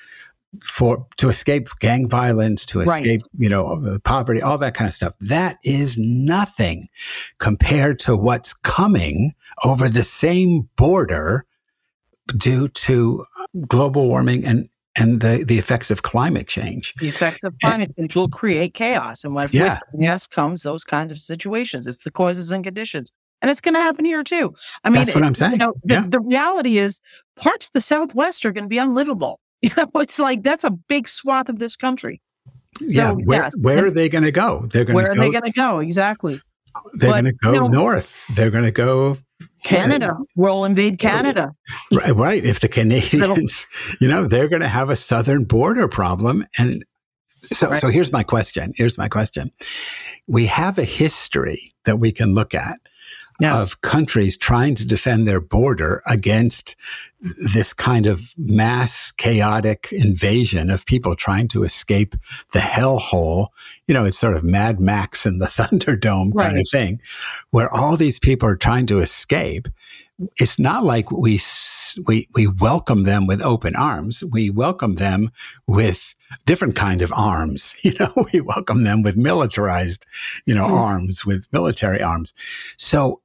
For 0.64 1.08
to 1.18 1.30
escape 1.30 1.68
gang 1.80 2.08
violence, 2.08 2.66
to 2.68 2.82
escape, 2.82 3.22
right. 3.22 3.22
you 3.38 3.50
know, 3.50 3.68
uh, 3.68 4.00
poverty, 4.04 4.42
all 4.42 4.58
that 4.58 4.74
kind 4.74 4.88
of 4.88 4.94
stuff. 4.94 5.14
That 5.20 5.58
is 5.64 5.98
nothing 5.98 6.88
compared 7.40 8.00
to 8.00 8.16
what's 8.16 8.54
coming 8.54 9.34
over 9.64 9.90
the 9.90 10.04
same 10.04 10.70
border 10.76 11.46
due 12.38 12.68
to 12.68 13.26
global 13.68 14.08
warming 14.08 14.46
and 14.46 14.70
and 14.98 15.20
the, 15.22 15.44
the 15.46 15.58
effects 15.58 15.92
of 15.92 16.04
climate 16.04 16.48
change. 16.48 16.94
The 16.94 17.10
effects 17.10 17.44
of 17.44 17.54
climate 17.62 17.92
change 17.98 18.16
will 18.16 18.30
create 18.30 18.74
chaos. 18.74 19.26
And 19.26 19.36
when 19.36 19.50
yeah. 19.52 19.80
yes 19.98 20.26
comes 20.26 20.64
those 20.64 20.86
kinds 20.86 21.12
of 21.12 21.20
situations, 21.20 21.86
it's 21.86 22.04
the 22.06 22.12
causes 22.12 22.52
and 22.52 22.64
conditions. 22.64 23.12
And 23.42 23.52
it's 23.52 23.60
going 23.62 23.74
to 23.74 23.82
happen 23.82 24.06
here 24.06 24.24
too. 24.24 24.56
I 24.84 24.90
mean, 24.90 25.00
that's 25.04 25.14
what 25.14 25.24
I'm 25.24 25.36
saying. 25.36 25.52
You 25.52 25.58
know, 25.58 25.74
the, 25.84 25.94
yeah. 25.96 26.06
the 26.08 26.22
reality 26.22 26.78
is 26.78 27.02
parts 27.36 27.68
of 27.68 27.74
the 27.74 27.82
Southwest 27.82 28.46
are 28.46 28.54
going 28.54 28.64
to 28.64 28.70
be 28.70 28.78
unlivable. 28.78 29.42
You 29.62 29.72
know, 29.78 29.90
it's 29.96 30.20
like 30.20 30.44
that's 30.44 30.64
a 30.64 30.70
big 30.70 31.08
swath 31.08 31.50
of 31.50 31.58
this 31.58 31.76
country. 31.76 32.22
So, 32.78 32.86
yeah, 32.88 33.12
where, 33.12 33.44
yes. 33.44 33.54
where 33.62 33.88
are 33.88 33.90
they 33.90 34.10
going 34.10 34.26
to 34.26 34.32
go? 34.32 34.66
They're 34.70 34.84
going. 34.84 34.96
Where 34.96 35.12
are 35.12 35.16
they 35.16 35.32
going 35.32 35.44
to 35.44 35.52
go? 35.52 35.80
Exactly. 35.80 36.42
They're 36.94 37.12
going 37.12 37.26
to 37.26 37.34
go 37.34 37.54
you 37.54 37.60
know, 37.62 37.68
north. 37.68 38.28
They're 38.36 38.52
going 38.52 38.66
to 38.66 38.72
go 38.72 39.18
Canada. 39.64 40.12
Uh, 40.12 40.24
we'll 40.36 40.66
invade 40.66 41.00
Canada. 41.00 41.52
Right, 41.92 42.16
right. 42.16 42.46
If 42.46 42.60
the 42.60 42.68
Canadians, 42.68 43.66
you 44.02 44.08
know, 44.08 44.28
they're 44.28 44.50
going 44.50 44.62
to 44.62 44.68
have 44.68 44.90
a 44.90 44.96
southern 44.96 45.46
border 45.46 45.88
problem, 45.88 46.46
and 46.58 46.84
so, 47.52 47.70
right. 47.70 47.82
so 47.82 47.90
here's 47.90 48.12
my 48.12 48.24
question. 48.24 48.74
Here's 48.76 48.98
my 48.98 49.08
question. 49.08 49.52
We 50.28 50.46
have 50.48 50.78
a 50.78 50.84
history 50.84 51.74
that 51.86 52.00
we 52.00 52.12
can 52.12 52.34
look 52.34 52.54
at 52.54 52.80
yes. 53.40 53.72
of 53.72 53.82
countries 53.82 54.38
trying 54.38 54.76
to 54.76 54.86
defend 54.86 55.28
their 55.28 55.42
border 55.42 56.02
against 56.08 56.76
this 57.38 57.74
kind 57.74 58.06
of 58.06 58.34
mass 58.38 59.12
chaotic 59.12 59.92
invasion 59.92 60.70
of 60.70 60.86
people 60.86 61.16
trying 61.16 61.48
to 61.50 61.64
escape 61.64 62.16
the 62.54 62.60
hellhole. 62.60 63.48
You 63.88 63.94
know, 63.94 64.06
it's 64.06 64.20
sort 64.20 64.36
of 64.36 64.44
Mad 64.44 64.80
Max 64.80 65.26
and 65.26 65.42
the 65.42 65.46
Thunderdome 65.46 66.32
right. 66.34 66.48
kind 66.48 66.60
of 66.60 66.68
thing, 66.72 67.02
where 67.52 67.72
all 67.74 67.98
these 67.98 68.20
people 68.20 68.48
are 68.48 68.56
trying 68.56 68.86
to 68.88 69.00
escape. 69.00 69.68
It's 70.38 70.58
not 70.58 70.86
like 70.86 71.12
we 71.12 71.40
we, 72.08 72.28
we 72.34 72.48
welcome 72.48 73.04
them 73.04 73.28
with 73.28 73.42
open 73.42 73.76
arms. 73.76 74.24
We 74.24 74.50
welcome 74.50 74.96
them 74.96 75.32
with 75.68 76.16
different 76.46 76.76
kind 76.76 77.02
of 77.02 77.12
arms. 77.14 77.76
You 77.84 77.94
know, 78.00 78.26
we 78.34 78.42
welcome 78.42 78.84
them 78.84 79.04
with 79.04 79.16
militarized, 79.16 80.06
you 80.46 80.56
know, 80.56 80.68
mm. 80.68 80.72
arms, 80.72 81.26
with 81.26 81.46
military 81.52 82.02
arms. 82.02 82.34
So 82.78 83.22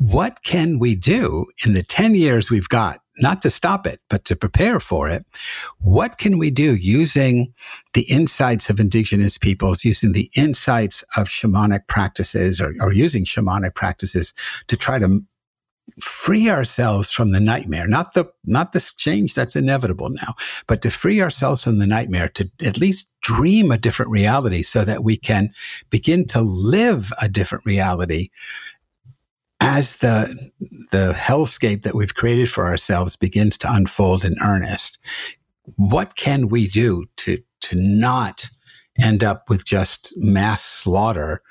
what 0.00 0.42
can 0.42 0.78
we 0.78 0.94
do 0.94 1.46
in 1.66 1.74
the 1.74 1.82
10 1.82 2.14
years 2.14 2.50
we've 2.50 2.68
got 2.68 2.99
not 3.18 3.42
to 3.42 3.50
stop 3.50 3.86
it, 3.86 4.00
but 4.08 4.24
to 4.26 4.36
prepare 4.36 4.80
for 4.80 5.08
it. 5.08 5.26
What 5.78 6.18
can 6.18 6.38
we 6.38 6.50
do 6.50 6.74
using 6.74 7.52
the 7.92 8.02
insights 8.02 8.70
of 8.70 8.80
indigenous 8.80 9.36
peoples, 9.36 9.84
using 9.84 10.12
the 10.12 10.30
insights 10.34 11.04
of 11.16 11.28
shamanic 11.28 11.86
practices 11.88 12.60
or, 12.60 12.74
or 12.80 12.92
using 12.92 13.24
shamanic 13.24 13.74
practices 13.74 14.32
to 14.68 14.76
try 14.76 14.98
to 14.98 15.22
free 15.98 16.48
ourselves 16.48 17.10
from 17.10 17.32
the 17.32 17.40
nightmare 17.40 17.86
not 17.86 18.14
the 18.14 18.30
not 18.44 18.72
this 18.72 18.94
change 18.94 19.34
that's 19.34 19.56
inevitable 19.56 20.08
now 20.08 20.34
but 20.66 20.82
to 20.82 20.90
free 20.90 21.20
ourselves 21.20 21.64
from 21.64 21.78
the 21.78 21.86
nightmare 21.86 22.28
to 22.28 22.48
at 22.62 22.78
least 22.78 23.08
dream 23.22 23.70
a 23.70 23.78
different 23.78 24.10
reality 24.10 24.62
so 24.62 24.84
that 24.84 25.02
we 25.02 25.16
can 25.16 25.50
begin 25.90 26.26
to 26.26 26.40
live 26.40 27.12
a 27.20 27.28
different 27.28 27.64
reality 27.66 28.30
as 29.60 29.98
the 29.98 30.50
the 30.90 31.12
hellscape 31.16 31.82
that 31.82 31.94
we've 31.94 32.14
created 32.14 32.50
for 32.50 32.64
ourselves 32.66 33.16
begins 33.16 33.56
to 33.58 33.72
unfold 33.72 34.24
in 34.24 34.36
earnest, 34.42 34.98
what 35.76 36.16
can 36.16 36.48
we 36.48 36.66
do 36.66 37.04
to 37.18 37.38
to 37.60 37.76
not 37.76 38.48
end 38.98 39.22
up 39.22 39.48
with 39.48 39.64
just 39.64 40.12
mass 40.16 40.64
slaughter 40.64 41.42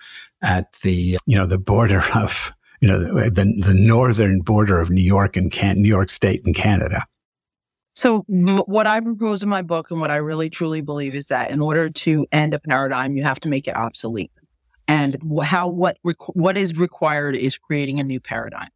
at 0.42 0.74
the 0.84 1.18
you 1.26 1.38
know 1.38 1.46
the 1.46 1.60
border 1.60 2.02
of 2.16 2.52
you 2.82 2.88
know 2.88 3.00
the 3.00 3.54
the 3.66 3.76
northern 3.76 4.40
border 4.40 4.80
of 4.80 4.90
New 4.90 5.04
York 5.04 5.38
and 5.38 5.52
Can- 5.52 5.82
New 5.82 5.90
York 5.90 6.10
State 6.10 6.42
and 6.46 6.56
Canada? 6.56 7.06
So, 7.96 8.24
what 8.30 8.88
I 8.88 9.02
propose 9.02 9.44
in 9.44 9.50
my 9.50 9.62
book 9.62 9.92
and 9.92 10.00
what 10.00 10.10
I 10.10 10.18
really 10.18 10.50
truly 10.50 10.80
believe 10.80 11.16
is 11.16 11.28
that 11.28 11.52
in 11.52 11.60
order 11.60 11.90
to 11.90 12.26
end 12.32 12.54
a 12.54 12.60
paradigm, 12.60 13.18
you 13.18 13.24
have 13.24 13.42
to 13.42 13.50
make 13.50 13.68
it 13.68 13.76
obsolete 13.76 14.32
and 14.90 15.18
how 15.44 15.70
what 15.70 15.98
what 16.34 16.58
is 16.58 16.78
required 16.78 17.36
is 17.36 17.58
creating 17.58 18.00
a 18.00 18.04
new 18.04 18.20
paradigm. 18.20 18.70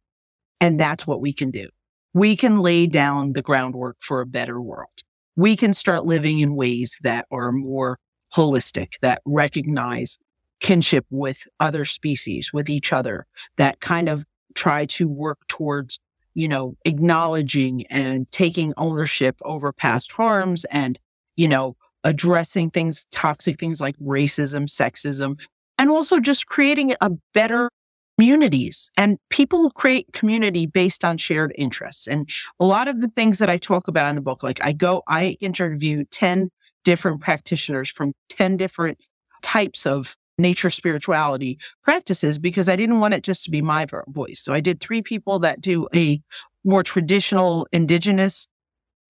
And 0.60 0.80
that's 0.80 1.06
what 1.06 1.20
we 1.20 1.34
can 1.34 1.50
do. 1.50 1.68
We 2.14 2.36
can 2.36 2.60
lay 2.60 2.86
down 2.86 3.32
the 3.32 3.42
groundwork 3.42 3.96
for 4.00 4.20
a 4.20 4.26
better 4.26 4.62
world. 4.62 5.02
We 5.36 5.56
can 5.56 5.74
start 5.74 6.06
living 6.06 6.38
in 6.38 6.54
ways 6.54 6.98
that 7.02 7.26
are 7.32 7.50
more 7.50 7.98
holistic 8.32 8.92
that 9.02 9.20
recognize 9.26 10.18
kinship 10.60 11.04
with 11.10 11.46
other 11.58 11.84
species 11.84 12.52
with 12.52 12.70
each 12.70 12.92
other 12.92 13.26
that 13.56 13.80
kind 13.80 14.08
of 14.08 14.24
try 14.54 14.86
to 14.86 15.08
work 15.08 15.38
towards 15.48 15.98
you 16.34 16.46
know 16.46 16.76
acknowledging 16.84 17.84
and 17.88 18.30
taking 18.30 18.72
ownership 18.76 19.36
over 19.44 19.72
past 19.72 20.12
harms 20.12 20.64
and 20.66 20.98
you 21.36 21.48
know 21.48 21.76
addressing 22.04 22.70
things 22.70 23.06
toxic 23.10 23.58
things 23.58 23.80
like 23.80 23.96
racism 23.98 24.66
sexism 24.66 25.38
and 25.78 25.90
also 25.90 26.20
just 26.20 26.46
creating 26.46 26.94
a 27.00 27.10
better 27.32 27.70
communities 28.18 28.90
and 28.96 29.18
people 29.30 29.70
create 29.70 30.06
community 30.12 30.66
based 30.66 31.04
on 31.04 31.16
shared 31.16 31.52
interests. 31.56 32.06
And 32.06 32.28
a 32.60 32.64
lot 32.64 32.86
of 32.88 33.00
the 33.00 33.08
things 33.08 33.38
that 33.38 33.50
I 33.50 33.58
talk 33.58 33.88
about 33.88 34.08
in 34.08 34.14
the 34.14 34.20
book, 34.20 34.42
like 34.42 34.60
I 34.62 34.72
go, 34.72 35.02
I 35.08 35.36
interview 35.40 36.04
10 36.10 36.50
different 36.84 37.20
practitioners 37.20 37.90
from 37.90 38.12
10 38.28 38.56
different 38.56 38.98
types 39.42 39.86
of 39.86 40.16
nature 40.38 40.70
spirituality 40.70 41.58
practices 41.82 42.38
because 42.38 42.68
I 42.68 42.76
didn't 42.76 43.00
want 43.00 43.14
it 43.14 43.22
just 43.22 43.44
to 43.44 43.50
be 43.50 43.62
my 43.62 43.86
voice. 44.08 44.40
So 44.40 44.52
I 44.52 44.60
did 44.60 44.80
three 44.80 45.02
people 45.02 45.38
that 45.40 45.60
do 45.60 45.88
a 45.94 46.20
more 46.64 46.82
traditional 46.82 47.66
indigenous 47.72 48.48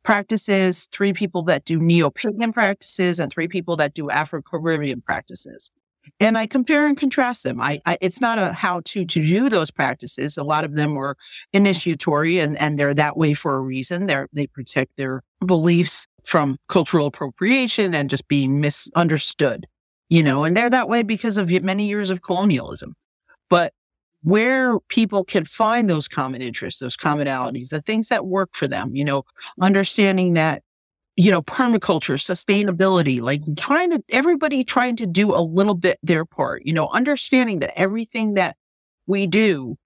practices, 0.03 0.88
three 0.92 1.14
people 1.14 1.42
that 1.44 1.64
do 1.64 1.81
neo-pagan 1.81 2.53
practices, 2.53 3.18
and 3.18 3.33
three 3.33 3.48
people 3.48 3.77
that 3.77 3.94
do 3.94 4.11
Afro-Caribbean 4.11 5.00
practices 5.00 5.70
and 6.21 6.38
I 6.38 6.47
compare 6.47 6.87
and 6.87 6.97
contrast 6.97 7.43
them. 7.43 7.61
I, 7.61 7.81
I, 7.87 7.99
it's 8.01 8.21
not 8.21 8.38
a 8.38 8.53
how 8.53 8.81
to 8.87 9.05
to 9.05 9.21
do 9.21 9.49
those 9.49 9.71
practices. 9.71 10.37
A 10.37 10.45
lot 10.45 10.64
of 10.64 10.75
them 10.75 10.95
were 10.95 11.17
initiatory, 11.53 12.38
and 12.38 12.59
and 12.59 12.79
they're 12.79 12.95
that 12.95 13.17
way 13.17 13.35
for 13.35 13.57
a 13.57 13.61
reason. 13.61 14.07
They 14.07 14.25
they 14.33 14.47
protect 14.47 14.97
their 14.97 15.23
beliefs 15.45 16.07
from 16.25 16.59
cultural 16.69 17.07
appropriation 17.07 17.95
and 17.95 18.11
just 18.11 18.29
being 18.29 18.61
misunderstood. 18.61 19.67
You 20.09 20.23
know, 20.23 20.45
and 20.45 20.57
they're 20.57 20.71
that 20.71 20.88
way 20.88 21.03
because 21.03 21.38
of 21.38 21.51
many 21.62 21.87
years 21.87 22.11
of 22.11 22.23
colonialism. 22.23 22.95
But 23.49 23.73
where 24.25 24.81
people 24.88 25.23
can 25.23 25.45
find 25.45 25.88
those 25.88 26.09
common 26.09 26.40
interests, 26.40 26.81
those 26.81 26.97
commonalities, 26.97 27.69
the 27.69 27.81
things 27.81 28.09
that 28.09 28.27
work 28.27 28.51
for 28.55 28.67
them, 28.67 28.97
you 28.97 29.05
know, 29.05 29.23
understanding 29.61 30.35
that 30.35 30.62
you 31.16 31.31
know, 31.31 31.42
permaculture, 31.42 32.18
sustainability, 32.18 33.20
like 33.20 33.42
trying 33.57 33.90
to, 33.90 34.03
everybody 34.11 34.64
trying 34.64 34.96
to 34.96 35.07
do 35.07 35.35
a 35.35 35.38
little 35.42 35.74
bit 35.74 35.98
their 36.03 36.24
part, 36.24 36.62
you 36.64 36.72
know, 36.72 36.88
understanding 36.88 37.61
that 37.61 37.79
everything 37.79 38.35
that 38.35 38.57
we 39.07 39.27
do, 39.27 39.77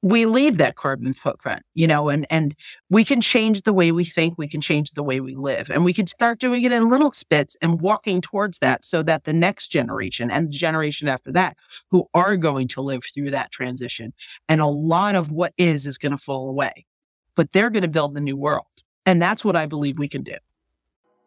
we 0.00 0.26
leave 0.26 0.58
that 0.58 0.76
carbon 0.76 1.14
footprint, 1.14 1.62
you 1.74 1.86
know, 1.86 2.08
and, 2.08 2.26
and 2.30 2.54
we 2.90 3.04
can 3.04 3.20
change 3.20 3.62
the 3.62 3.72
way 3.72 3.90
we 3.90 4.04
think, 4.04 4.36
we 4.36 4.48
can 4.48 4.60
change 4.60 4.90
the 4.92 5.02
way 5.02 5.20
we 5.20 5.34
live, 5.34 5.70
and 5.70 5.84
we 5.84 5.94
can 5.94 6.06
start 6.06 6.38
doing 6.38 6.62
it 6.62 6.72
in 6.72 6.90
little 6.90 7.10
spits 7.10 7.56
and 7.62 7.80
walking 7.80 8.20
towards 8.20 8.58
that 8.58 8.84
so 8.84 9.02
that 9.02 9.24
the 9.24 9.32
next 9.32 9.68
generation 9.68 10.30
and 10.30 10.48
the 10.48 10.56
generation 10.56 11.08
after 11.08 11.32
that 11.32 11.56
who 11.90 12.06
are 12.14 12.36
going 12.36 12.68
to 12.68 12.82
live 12.82 13.02
through 13.02 13.30
that 13.30 13.50
transition 13.50 14.12
and 14.48 14.60
a 14.60 14.66
lot 14.66 15.14
of 15.14 15.30
what 15.30 15.52
is 15.56 15.86
is 15.86 15.98
going 15.98 16.12
to 16.12 16.18
fall 16.18 16.48
away, 16.48 16.86
but 17.34 17.52
they're 17.52 17.70
going 17.70 17.82
to 17.82 17.88
build 17.88 18.14
the 18.14 18.20
new 18.20 18.36
world. 18.36 18.66
And 19.06 19.20
that's 19.20 19.44
what 19.44 19.56
I 19.56 19.66
believe 19.66 19.98
we 19.98 20.08
can 20.08 20.22
do. 20.22 20.36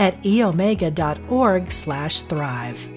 at 0.00 0.20
eomega.org 0.22 1.70
slash 1.70 2.22
thrive. 2.22 2.90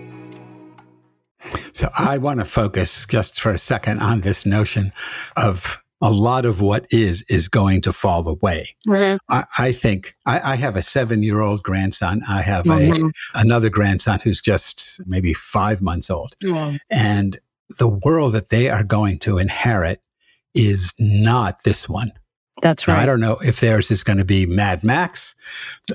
So 1.73 1.91
I 1.95 2.17
want 2.17 2.39
to 2.39 2.45
focus 2.45 3.05
just 3.05 3.39
for 3.39 3.51
a 3.51 3.57
second 3.57 3.99
on 3.99 4.21
this 4.21 4.45
notion 4.45 4.93
of 5.35 5.83
a 6.01 6.09
lot 6.09 6.45
of 6.45 6.61
what 6.61 6.85
is 6.91 7.23
is 7.29 7.47
going 7.47 7.81
to 7.81 7.93
fall 7.93 8.27
away. 8.27 8.75
Mm-hmm. 8.87 9.17
I, 9.29 9.45
I, 9.57 9.71
think 9.71 10.15
I, 10.25 10.53
I, 10.53 10.55
have 10.55 10.75
a 10.75 10.81
seven-year-old 10.81 11.63
grandson. 11.63 12.21
I 12.27 12.41
have 12.41 12.65
mm-hmm. 12.65 13.07
a 13.07 13.39
another 13.39 13.69
grandson 13.69 14.19
who's 14.21 14.41
just 14.41 14.99
maybe 15.05 15.33
five 15.33 15.81
months 15.81 16.09
old, 16.09 16.35
mm-hmm. 16.43 16.75
and 16.89 17.39
the 17.79 17.87
world 17.87 18.33
that 18.33 18.49
they 18.49 18.69
are 18.69 18.83
going 18.83 19.19
to 19.19 19.37
inherit 19.37 20.01
is 20.53 20.93
not 20.99 21.63
this 21.63 21.87
one. 21.87 22.11
That's 22.61 22.87
right. 22.87 22.95
Now, 22.95 23.01
I 23.01 23.05
don't 23.05 23.19
know 23.19 23.37
if 23.39 23.59
theirs 23.59 23.89
is 23.89 24.03
going 24.03 24.19
to 24.19 24.25
be 24.25 24.45
Mad 24.45 24.83
Max 24.83 25.33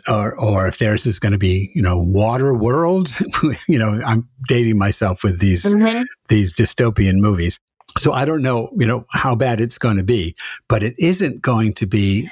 or, 0.08 0.34
or 0.34 0.66
if 0.66 0.78
theirs 0.78 1.06
is 1.06 1.18
going 1.18 1.32
to 1.32 1.38
be, 1.38 1.70
you 1.74 1.82
know, 1.82 1.98
Water 1.98 2.52
World. 2.52 3.08
you 3.68 3.78
know, 3.78 4.00
I'm 4.04 4.28
dating 4.48 4.76
myself 4.76 5.22
with 5.22 5.38
these, 5.38 5.64
mm-hmm. 5.64 6.02
these 6.28 6.52
dystopian 6.52 7.16
movies. 7.16 7.60
So 7.96 8.12
I 8.12 8.24
don't 8.24 8.42
know, 8.42 8.70
you 8.76 8.86
know, 8.86 9.06
how 9.12 9.34
bad 9.34 9.60
it's 9.60 9.78
going 9.78 9.96
to 9.96 10.04
be, 10.04 10.34
but 10.68 10.82
it 10.82 10.94
isn't 10.98 11.42
going 11.42 11.74
to 11.74 11.86
be 11.86 12.28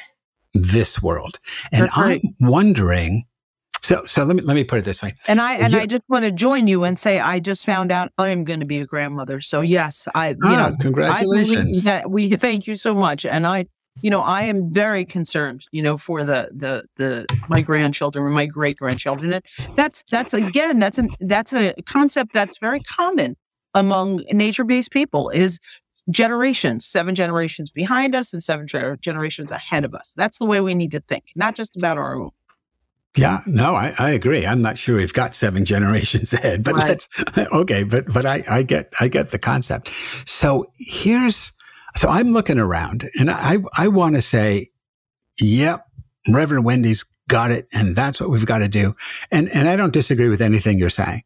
this 0.55 1.01
world. 1.01 1.39
And 1.73 1.85
That's 1.85 1.97
I'm 1.97 2.21
wondering, 2.41 3.25
so, 3.83 4.05
so 4.05 4.25
let 4.25 4.35
me 4.35 4.43
let 4.43 4.55
me 4.55 4.65
put 4.65 4.81
it 4.81 4.85
this 4.85 5.03
way. 5.03 5.15
And 5.29 5.41
I 5.41 5.55
and 5.55 5.73
you, 5.73 5.79
I 5.79 5.87
just 5.87 6.03
want 6.09 6.25
to 6.25 6.33
join 6.33 6.67
you 6.67 6.83
and 6.83 6.99
say 6.99 7.21
I 7.21 7.39
just 7.39 7.65
found 7.65 7.93
out 7.93 8.11
I'm 8.19 8.43
going 8.43 8.61
to 8.61 8.67
be 8.67 8.79
a 8.79 8.87
grandmother. 8.87 9.41
So 9.41 9.61
yes, 9.61 10.09
I 10.15 10.31
you 10.31 10.37
ah, 10.45 10.71
know 10.71 10.77
congratulations. 10.81 11.85
that 11.85 12.11
we 12.11 12.35
thank 12.35 12.67
you 12.67 12.75
so 12.75 12.95
much, 12.95 13.25
and 13.25 13.47
I 13.47 13.67
you 14.03 14.11
know, 14.11 14.21
I 14.21 14.43
am 14.43 14.71
very 14.71 15.05
concerned, 15.05 15.67
you 15.73 15.83
know, 15.83 15.97
for 15.97 16.25
the 16.25 16.51
the 16.53 16.85
the 16.97 17.27
my 17.49 17.61
grandchildren 17.61 18.25
and 18.25 18.35
my 18.35 18.47
great 18.47 18.77
grandchildren. 18.79 19.33
And 19.33 19.45
that's 19.75 20.05
that's 20.11 20.35
again 20.35 20.79
that's 20.79 20.99
an 20.99 21.09
that's 21.21 21.53
a 21.53 21.75
concept 21.87 22.33
that's 22.33 22.59
very 22.59 22.81
common 22.81 23.37
among 23.75 24.25
nature 24.33 24.65
based 24.65 24.91
people 24.91 25.31
is 25.31 25.61
generations, 26.11 26.87
seven 26.87 27.15
generations 27.15 27.71
behind 27.71 28.15
us 28.15 28.33
and 28.33 28.43
seven 28.43 28.67
generations 29.01 29.51
ahead 29.51 29.85
of 29.85 29.95
us. 29.95 30.15
That's 30.17 30.39
the 30.39 30.47
way 30.47 30.61
we 30.61 30.75
need 30.75 30.93
to 30.93 31.01
think, 31.01 31.33
not 31.35 31.55
just 31.55 31.77
about 31.77 31.99
our 31.99 32.15
own. 32.17 32.31
Yeah, 33.17 33.41
no, 33.47 33.75
I, 33.75 33.95
I 33.99 34.11
agree. 34.11 34.47
I'm 34.47 34.61
not 34.61 34.77
sure 34.77 34.97
we've 34.97 35.13
got 35.13 35.35
seven 35.35 35.65
generations 35.65 36.33
ahead, 36.33 36.63
but 36.63 36.75
right. 36.75 36.87
that's 36.89 37.09
okay. 37.53 37.83
But 37.83 38.13
but 38.13 38.27
I, 38.27 38.45
I 38.47 38.63
get 38.63 38.93
I 39.01 39.09
get 39.09 39.31
the 39.31 39.39
concept. 39.39 39.91
So 40.27 40.71
here's 40.79 41.53
so 41.97 42.09
I'm 42.09 42.33
looking 42.33 42.59
around 42.59 43.09
and 43.19 43.31
I, 43.31 43.59
I 43.77 43.89
want 43.89 44.15
to 44.17 44.21
say, 44.21 44.71
yep, 45.41 45.87
Reverend 46.29 46.65
Wendy's 46.65 47.05
got 47.29 47.51
it 47.51 47.67
and 47.73 47.97
that's 47.97 48.21
what 48.21 48.31
we've 48.31 48.47
got 48.47 48.59
to 48.59 48.69
do. 48.69 48.95
And 49.33 49.49
and 49.51 49.69
I 49.69 49.77
don't 49.77 49.93
disagree 49.93 50.29
with 50.29 50.41
anything 50.41 50.79
you're 50.79 50.91
saying. 50.91 51.23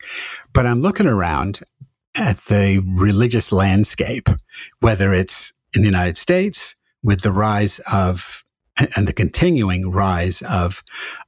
But 0.52 0.66
I'm 0.66 0.80
looking 0.80 1.06
around 1.06 1.60
at 2.14 2.38
the 2.38 2.82
religious 2.86 3.52
landscape, 3.52 4.28
whether 4.80 5.12
it's 5.12 5.52
in 5.74 5.82
the 5.82 5.88
United 5.88 6.16
States 6.16 6.74
with 7.02 7.22
the 7.22 7.32
rise 7.32 7.80
of 7.90 8.42
and 8.96 9.06
the 9.06 9.12
continuing 9.12 9.90
rise 9.90 10.42
of 10.42 10.82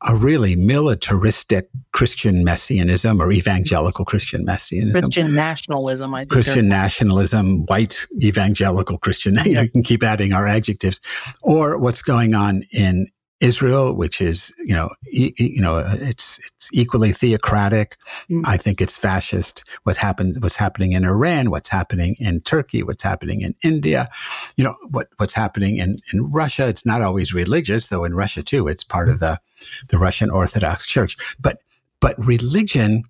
a 0.06 0.14
really 0.16 0.56
militaristic 0.56 1.68
Christian 1.92 2.44
messianism 2.44 3.20
or 3.20 3.32
evangelical 3.32 4.04
Christian 4.04 4.44
messianism. 4.44 5.02
Christian 5.02 5.34
nationalism, 5.34 6.14
I 6.14 6.20
think. 6.20 6.30
Christian 6.30 6.68
nationalism, 6.68 7.66
white 7.66 8.06
evangelical 8.22 8.98
Christian. 8.98 9.38
You 9.52 9.68
can 9.68 9.82
keep 9.82 10.02
adding 10.02 10.32
our 10.32 10.46
adjectives. 10.46 11.00
Or 11.42 11.76
what's 11.78 12.00
going 12.00 12.34
on 12.34 12.62
in 12.72 13.08
Israel, 13.42 13.92
which 13.92 14.20
is 14.20 14.52
you 14.58 14.74
know 14.74 14.90
e- 15.10 15.34
you 15.36 15.60
know 15.60 15.78
it's 15.78 16.38
it's 16.38 16.70
equally 16.72 17.12
theocratic. 17.12 17.96
Mm. 18.30 18.42
I 18.46 18.56
think 18.56 18.80
it's 18.80 18.96
fascist. 18.96 19.64
What 19.82 19.96
happened? 19.96 20.36
What's 20.40 20.56
happening 20.56 20.92
in 20.92 21.04
Iran? 21.04 21.50
What's 21.50 21.68
happening 21.68 22.14
in 22.18 22.40
Turkey? 22.40 22.82
What's 22.82 23.02
happening 23.02 23.42
in 23.42 23.54
India? 23.62 24.08
You 24.56 24.64
know 24.64 24.76
what 24.90 25.08
what's 25.16 25.34
happening 25.34 25.78
in 25.78 25.98
in 26.12 26.30
Russia? 26.30 26.68
It's 26.68 26.86
not 26.86 27.02
always 27.02 27.34
religious, 27.34 27.88
though. 27.88 28.04
In 28.04 28.14
Russia 28.14 28.42
too, 28.42 28.68
it's 28.68 28.84
part 28.84 29.08
of 29.08 29.18
the 29.18 29.40
the 29.88 29.98
Russian 29.98 30.30
Orthodox 30.30 30.86
Church. 30.86 31.16
But 31.40 31.58
but 32.00 32.14
religion 32.18 33.02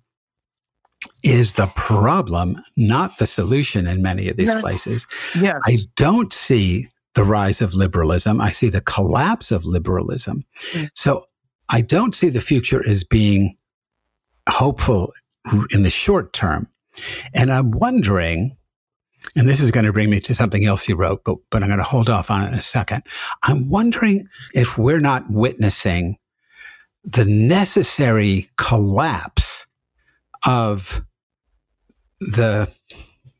is 1.21 1.53
the 1.53 1.67
problem, 1.67 2.61
not 2.75 3.17
the 3.17 3.27
solution 3.27 3.87
in 3.87 4.01
many 4.01 4.29
of 4.29 4.37
these 4.37 4.53
places. 4.55 5.05
Yes. 5.35 5.59
I 5.65 5.75
don't 5.95 6.33
see 6.33 6.87
the 7.15 7.23
rise 7.23 7.61
of 7.61 7.73
liberalism. 7.73 8.41
I 8.41 8.51
see 8.51 8.69
the 8.69 8.81
collapse 8.81 9.51
of 9.51 9.65
liberalism. 9.65 10.43
Mm. 10.71 10.89
So 10.95 11.25
I 11.69 11.81
don't 11.81 12.15
see 12.15 12.29
the 12.29 12.41
future 12.41 12.87
as 12.87 13.03
being 13.03 13.57
hopeful 14.49 15.13
in 15.71 15.83
the 15.83 15.89
short 15.89 16.33
term. 16.33 16.67
And 17.33 17.51
I'm 17.51 17.71
wondering, 17.71 18.55
and 19.35 19.49
this 19.49 19.61
is 19.61 19.71
going 19.71 19.85
to 19.85 19.93
bring 19.93 20.09
me 20.09 20.19
to 20.21 20.35
something 20.35 20.65
else 20.65 20.87
you 20.87 20.95
wrote, 20.95 21.23
but, 21.23 21.37
but 21.49 21.63
I'm 21.63 21.69
going 21.69 21.79
to 21.79 21.83
hold 21.83 22.09
off 22.09 22.29
on 22.29 22.43
it 22.43 22.47
in 22.49 22.53
a 22.53 22.61
second. 22.61 23.03
I'm 23.43 23.69
wondering 23.69 24.27
if 24.53 24.77
we're 24.77 24.99
not 24.99 25.23
witnessing 25.29 26.17
the 27.03 27.25
necessary 27.25 28.49
collapse 28.57 29.65
of 30.45 31.03
the, 32.19 32.71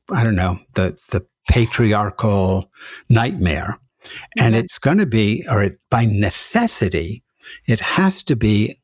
I 0.10 0.24
don't 0.24 0.36
know, 0.36 0.58
the, 0.76 0.92
the 1.12 1.26
patriarchal 1.50 2.70
nightmare. 3.10 3.78
Mm-hmm. 4.04 4.40
And 4.40 4.56
it's 4.56 4.80
going 4.80 4.98
to 4.98 5.06
be, 5.06 5.46
or 5.50 5.64
it, 5.64 5.80
by 5.90 6.06
necessity, 6.06 7.24
it 7.68 7.80
has 7.80 8.24
to 8.24 8.36
be 8.36 8.78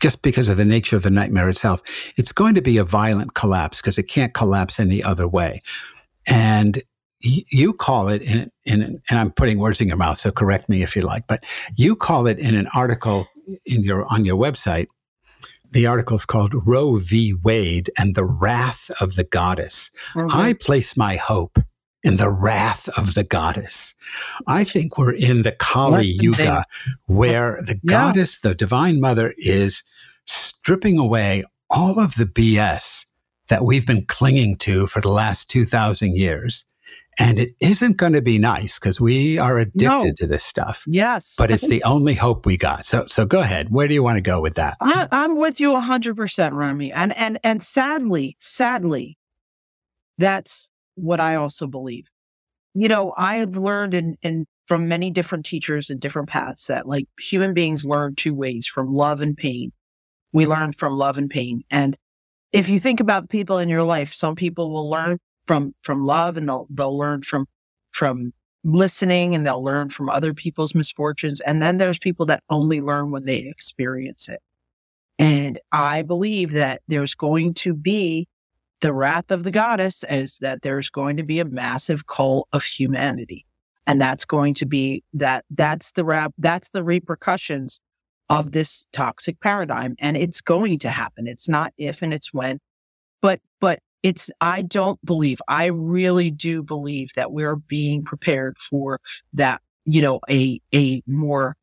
just 0.00 0.22
because 0.22 0.48
of 0.48 0.56
the 0.56 0.64
nature 0.64 0.96
of 0.96 1.02
the 1.02 1.10
nightmare 1.10 1.48
itself, 1.48 1.82
it's 2.16 2.32
going 2.32 2.54
to 2.54 2.62
be 2.62 2.78
a 2.78 2.84
violent 2.84 3.34
collapse 3.34 3.80
because 3.80 3.98
it 3.98 4.04
can't 4.04 4.34
collapse 4.34 4.78
any 4.78 5.02
other 5.02 5.26
way. 5.26 5.60
And 6.26 6.82
you 7.20 7.72
call 7.72 8.08
it 8.08 8.22
in, 8.22 8.50
in, 8.64 8.82
and 8.82 9.18
I'm 9.18 9.32
putting 9.32 9.58
words 9.58 9.80
in 9.80 9.88
your 9.88 9.96
mouth, 9.96 10.18
so 10.18 10.30
correct 10.30 10.68
me 10.68 10.82
if 10.82 10.94
you 10.94 11.02
like, 11.02 11.26
but 11.26 11.44
you 11.76 11.96
call 11.96 12.28
it 12.28 12.38
in 12.38 12.54
an 12.54 12.68
article 12.74 13.26
in 13.66 13.82
your, 13.82 14.06
on 14.06 14.24
your 14.24 14.36
website, 14.36 14.86
the 15.70 15.86
article 15.86 16.16
is 16.16 16.24
called 16.24 16.54
Roe 16.66 16.96
v. 16.96 17.34
Wade 17.42 17.90
and 17.98 18.14
the 18.14 18.24
Wrath 18.24 18.90
of 19.00 19.16
the 19.16 19.24
Goddess. 19.24 19.90
Mm-hmm. 20.14 20.28
I 20.30 20.52
place 20.52 20.96
my 20.96 21.16
hope 21.16 21.58
in 22.02 22.16
the 22.16 22.30
wrath 22.30 22.88
of 22.96 23.14
the 23.14 23.24
goddess. 23.24 23.94
I 24.46 24.64
think 24.64 24.96
we're 24.96 25.14
in 25.14 25.42
the 25.42 25.52
Kali 25.52 26.06
Yuga 26.06 26.64
where 27.06 27.60
the 27.62 27.78
yeah. 27.82 27.90
goddess, 27.90 28.38
the 28.38 28.54
divine 28.54 29.00
mother, 29.00 29.34
is 29.36 29.82
stripping 30.24 30.98
away 30.98 31.44
all 31.70 31.98
of 31.98 32.14
the 32.14 32.26
BS 32.26 33.06
that 33.48 33.64
we've 33.64 33.86
been 33.86 34.04
clinging 34.04 34.56
to 34.58 34.86
for 34.86 35.00
the 35.00 35.10
last 35.10 35.50
2,000 35.50 36.16
years. 36.16 36.64
And 37.20 37.40
it 37.40 37.56
isn't 37.60 37.96
going 37.96 38.12
to 38.12 38.22
be 38.22 38.38
nice 38.38 38.78
because 38.78 39.00
we 39.00 39.38
are 39.38 39.58
addicted 39.58 39.88
no. 39.88 40.12
to 40.18 40.26
this 40.28 40.44
stuff. 40.44 40.84
Yes. 40.86 41.34
But 41.36 41.50
it's 41.50 41.66
the 41.66 41.82
only 41.82 42.14
hope 42.14 42.46
we 42.46 42.56
got. 42.56 42.86
So 42.86 43.06
so 43.08 43.26
go 43.26 43.40
ahead. 43.40 43.72
Where 43.72 43.88
do 43.88 43.94
you 43.94 44.04
want 44.04 44.18
to 44.18 44.22
go 44.22 44.40
with 44.40 44.54
that? 44.54 44.76
I, 44.80 45.08
am 45.10 45.36
with 45.36 45.58
you 45.58 45.70
100%, 45.70 46.52
Rami. 46.52 46.92
And, 46.92 47.16
and, 47.16 47.40
and 47.42 47.60
sadly, 47.60 48.36
sadly, 48.38 49.18
that's 50.16 50.70
what 50.98 51.20
I 51.20 51.34
also 51.36 51.66
believe. 51.66 52.08
You 52.74 52.88
know, 52.88 53.14
I've 53.16 53.56
learned 53.56 53.94
in, 53.94 54.16
in 54.22 54.46
from 54.66 54.86
many 54.86 55.10
different 55.10 55.46
teachers 55.46 55.88
and 55.88 55.98
different 55.98 56.28
paths 56.28 56.66
that 56.66 56.86
like 56.86 57.06
human 57.18 57.54
beings 57.54 57.86
learn 57.86 58.14
two 58.14 58.34
ways 58.34 58.66
from 58.66 58.94
love 58.94 59.20
and 59.20 59.36
pain. 59.36 59.72
We 60.32 60.46
learn 60.46 60.72
from 60.72 60.92
love 60.92 61.16
and 61.16 61.30
pain. 61.30 61.62
And 61.70 61.96
if 62.52 62.68
you 62.68 62.78
think 62.78 63.00
about 63.00 63.30
people 63.30 63.58
in 63.58 63.68
your 63.68 63.82
life, 63.82 64.12
some 64.12 64.34
people 64.36 64.70
will 64.70 64.88
learn 64.88 65.18
from 65.46 65.74
from 65.82 66.04
love 66.04 66.36
and 66.36 66.48
they'll 66.48 66.66
they'll 66.70 66.96
learn 66.96 67.22
from 67.22 67.46
from 67.92 68.32
listening 68.62 69.34
and 69.34 69.46
they'll 69.46 69.64
learn 69.64 69.88
from 69.88 70.10
other 70.10 70.34
people's 70.34 70.74
misfortunes. 70.74 71.40
And 71.40 71.62
then 71.62 71.78
there's 71.78 71.98
people 71.98 72.26
that 72.26 72.42
only 72.50 72.80
learn 72.80 73.10
when 73.10 73.24
they 73.24 73.38
experience 73.38 74.28
it. 74.28 74.40
And 75.18 75.58
I 75.72 76.02
believe 76.02 76.52
that 76.52 76.82
there's 76.86 77.14
going 77.14 77.54
to 77.54 77.74
be 77.74 78.28
the 78.80 78.92
wrath 78.92 79.30
of 79.30 79.44
the 79.44 79.50
goddess 79.50 80.04
is 80.08 80.38
that 80.38 80.62
there's 80.62 80.90
going 80.90 81.16
to 81.16 81.22
be 81.22 81.40
a 81.40 81.44
massive 81.44 82.06
call 82.06 82.46
of 82.52 82.62
humanity. 82.64 83.44
And 83.86 84.00
that's 84.00 84.24
going 84.24 84.54
to 84.54 84.66
be 84.66 85.02
that 85.14 85.44
that's 85.50 85.92
the 85.92 86.04
rap 86.04 86.34
that's 86.38 86.70
the 86.70 86.84
repercussions 86.84 87.80
of 88.28 88.52
this 88.52 88.86
toxic 88.92 89.40
paradigm. 89.40 89.96
And 89.98 90.16
it's 90.16 90.40
going 90.40 90.78
to 90.80 90.90
happen. 90.90 91.26
It's 91.26 91.48
not 91.48 91.72
if 91.78 92.02
and 92.02 92.12
it's 92.12 92.32
when. 92.32 92.60
But 93.22 93.40
but 93.60 93.80
it's 94.02 94.30
I 94.40 94.62
don't 94.62 95.04
believe, 95.04 95.40
I 95.48 95.66
really 95.66 96.30
do 96.30 96.62
believe 96.62 97.10
that 97.16 97.32
we're 97.32 97.56
being 97.56 98.04
prepared 98.04 98.58
for 98.58 99.00
that, 99.32 99.60
you 99.84 100.02
know, 100.02 100.20
a 100.30 100.60
a 100.74 101.02
more 101.06 101.56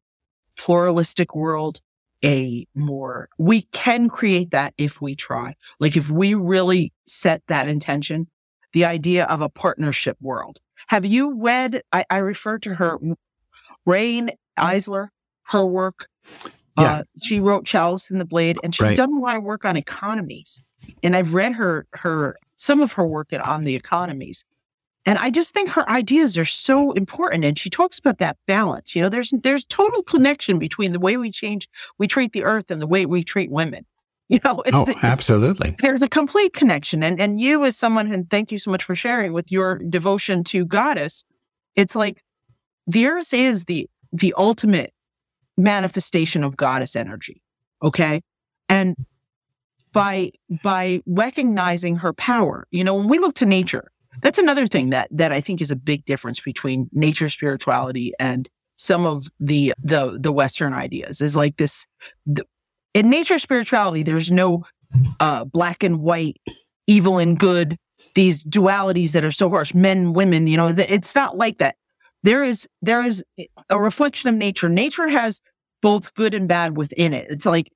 pluralistic 0.58 1.36
world, 1.36 1.80
a 2.26 2.66
more, 2.76 3.30
we 3.38 3.62
can 3.72 4.10
create 4.10 4.52
that 4.52 4.74
if 4.78 5.02
we 5.02 5.16
try. 5.16 5.56
Like 5.80 5.96
if 5.96 6.10
we 6.10 6.34
really 6.34 6.92
set 7.06 7.44
that 7.48 7.70
intention, 7.70 8.28
the 8.74 8.86
idea 8.86 9.26
of 9.26 9.42
a 9.42 9.50
partnership 9.50 10.18
world. 10.20 10.60
Have 10.88 11.06
you 11.06 11.40
read, 11.40 11.82
I, 11.94 12.06
I 12.10 12.18
refer 12.18 12.60
to 12.60 12.76
her, 12.76 13.00
Riane 13.86 14.32
Eisler, 14.60 15.10
her 15.44 15.66
work. 15.66 16.08
Yeah. 16.78 16.94
Uh, 16.94 17.04
she 17.22 17.40
wrote 17.40 17.66
Chalice 17.66 18.12
and 18.12 18.20
the 18.20 18.26
Blade, 18.26 18.58
and 18.62 18.76
she's 18.76 18.84
right. 18.84 18.98
done 18.98 19.16
a 19.16 19.20
lot 19.20 19.38
of 19.38 19.44
work 19.44 19.64
on 19.64 19.78
economies. 19.78 20.62
And 21.04 21.16
I've 21.16 21.34
read 21.34 21.54
her, 21.54 21.88
her, 21.94 22.36
some 22.56 22.82
of 22.82 22.92
her 22.94 23.08
work 23.08 23.30
on 23.42 23.64
the 23.64 23.76
economies. 23.76 24.44
And 25.06 25.20
I 25.20 25.30
just 25.30 25.54
think 25.54 25.70
her 25.70 25.88
ideas 25.90 26.38
are 26.38 26.46
so 26.46 26.92
important. 26.94 27.46
And 27.46 27.60
she 27.60 27.70
talks 27.70 28.00
about 28.00 28.18
that 28.18 28.38
balance. 28.48 28.96
You 28.96 29.04
know, 29.04 29.10
there's 29.10 29.32
there's 29.44 29.64
total 29.66 30.02
connection 30.02 30.58
between 30.58 30.94
the 30.94 31.00
way 31.00 31.18
we 31.18 31.30
change, 31.30 31.68
we 32.00 32.08
treat 32.08 32.34
the 32.34 32.44
earth 32.44 32.72
and 32.72 32.82
the 32.82 32.88
way 32.88 33.06
we 33.06 33.24
treat 33.24 33.52
women. 33.52 33.86
You 34.28 34.40
know, 34.44 34.64
it's 34.66 34.76
oh, 34.76 34.86
the, 34.86 34.96
absolutely. 35.04 35.76
There's 35.82 36.02
a 36.02 36.10
complete 36.10 36.52
connection. 36.52 37.04
And 37.04 37.22
and 37.22 37.40
you 37.40 37.64
as 37.64 37.78
someone, 37.78 38.12
and 38.12 38.28
thank 38.28 38.52
you 38.52 38.58
so 38.58 38.72
much 38.72 38.84
for 38.84 38.96
sharing 38.96 39.34
with 39.34 39.52
your 39.52 39.78
devotion 39.78 40.44
to 40.46 40.66
goddess. 40.66 41.26
It's 41.76 41.96
like 41.96 42.24
the 42.88 43.06
earth 43.06 43.36
is 43.36 43.66
the 43.66 43.88
the 44.12 44.34
ultimate 44.36 44.96
manifestation 45.58 46.44
of 46.44 46.58
goddess 46.58 46.96
energy. 46.96 47.44
Okay. 47.84 48.22
And 48.68 48.96
by 49.94 50.32
by 50.64 51.02
recognizing 51.06 51.98
her 51.98 52.12
power, 52.12 52.68
you 52.72 52.84
know, 52.84 52.96
when 52.96 53.08
we 53.08 53.20
look 53.20 53.36
to 53.36 53.46
nature, 53.46 53.92
that's 54.26 54.40
another 54.40 54.66
thing 54.66 54.90
that 54.90 55.08
that 55.12 55.32
I 55.32 55.40
think 55.40 55.62
is 55.62 55.70
a 55.70 55.76
big 55.76 56.04
difference 56.06 56.40
between 56.40 56.90
nature 56.92 57.30
spirituality 57.30 58.12
and 58.20 58.50
some 58.76 59.06
of 59.06 59.28
the 59.40 59.72
the 59.78 60.18
the 60.20 60.32
Western 60.32 60.74
ideas. 60.74 61.22
Is 61.22 61.36
like 61.36 61.58
this 61.58 61.86
the, 62.26 62.44
in 62.96 63.12
nature 63.12 63.38
spirituality. 63.38 64.02
There's 64.02 64.32
no 64.32 64.64
uh, 65.20 65.46
black 65.46 65.84
and 65.84 66.02
white, 66.02 66.38
evil 66.88 67.20
and 67.20 67.38
good. 67.38 67.78
These 68.16 68.44
dualities 68.46 69.12
that 69.12 69.24
are 69.24 69.30
so 69.30 69.48
harsh, 69.48 69.76
men, 69.76 70.14
women. 70.14 70.48
You 70.48 70.58
know, 70.58 70.74
it's 70.76 71.14
not 71.14 71.38
like 71.38 71.60
that. 71.60 71.76
There 72.24 72.44
is 72.44 72.68
there 72.82 73.06
is 73.06 73.24
a 73.70 73.80
reflection 73.80 74.28
of 74.28 74.34
nature. 74.34 74.70
Nature 74.70 75.08
has 75.08 75.40
both 75.84 76.16
good 76.16 76.34
and 76.34 76.48
bad 76.48 76.78
within 76.78 77.14
it. 77.14 77.28
It's 77.30 77.46
like 77.46 77.72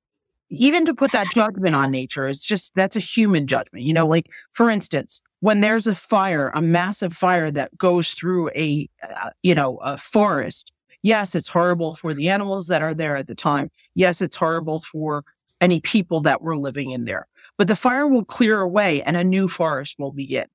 even 0.50 0.84
to 0.88 0.96
put 0.96 1.12
that 1.12 1.28
judgment 1.32 1.76
on 1.76 1.92
nature, 1.92 2.28
it's 2.28 2.44
just 2.44 2.74
that's 2.74 2.96
a 2.96 3.00
human 3.00 3.46
judgment. 3.46 3.86
You 3.86 3.94
know, 3.94 4.08
like 4.08 4.32
for 4.52 4.72
instance, 4.72 5.22
when 5.42 5.62
there's 5.62 5.88
a 5.88 5.96
fire, 5.96 6.52
a 6.54 6.62
massive 6.62 7.14
fire 7.14 7.52
that 7.52 7.78
goes 7.78 8.14
through 8.14 8.50
a, 8.50 8.90
uh, 9.04 9.30
you 9.44 9.56
know, 9.56 9.78
a 9.78 9.98
forest. 9.98 10.72
Yes, 11.02 11.34
it's 11.36 11.48
horrible 11.48 11.96
for 11.96 12.14
the 12.14 12.30
animals 12.30 12.68
that 12.68 12.82
are 12.82 12.94
there 12.94 13.16
at 13.16 13.28
the 13.28 13.36
time. 13.36 13.72
Yes, 13.96 14.22
it's 14.22 14.36
horrible 14.36 14.82
for 14.82 15.24
any 15.62 15.80
people 15.80 16.22
that 16.22 16.42
were 16.42 16.58
living 16.58 16.92
in 16.92 17.06
there. 17.06 17.28
But 17.58 17.68
the 17.68 17.76
fire 17.76 18.08
will 18.08 18.26
clear 18.26 18.60
away 18.60 19.02
and 19.04 19.16
a 19.16 19.24
new 19.24 19.48
forest 19.48 19.96
will 19.98 20.12
begin. 20.12 20.46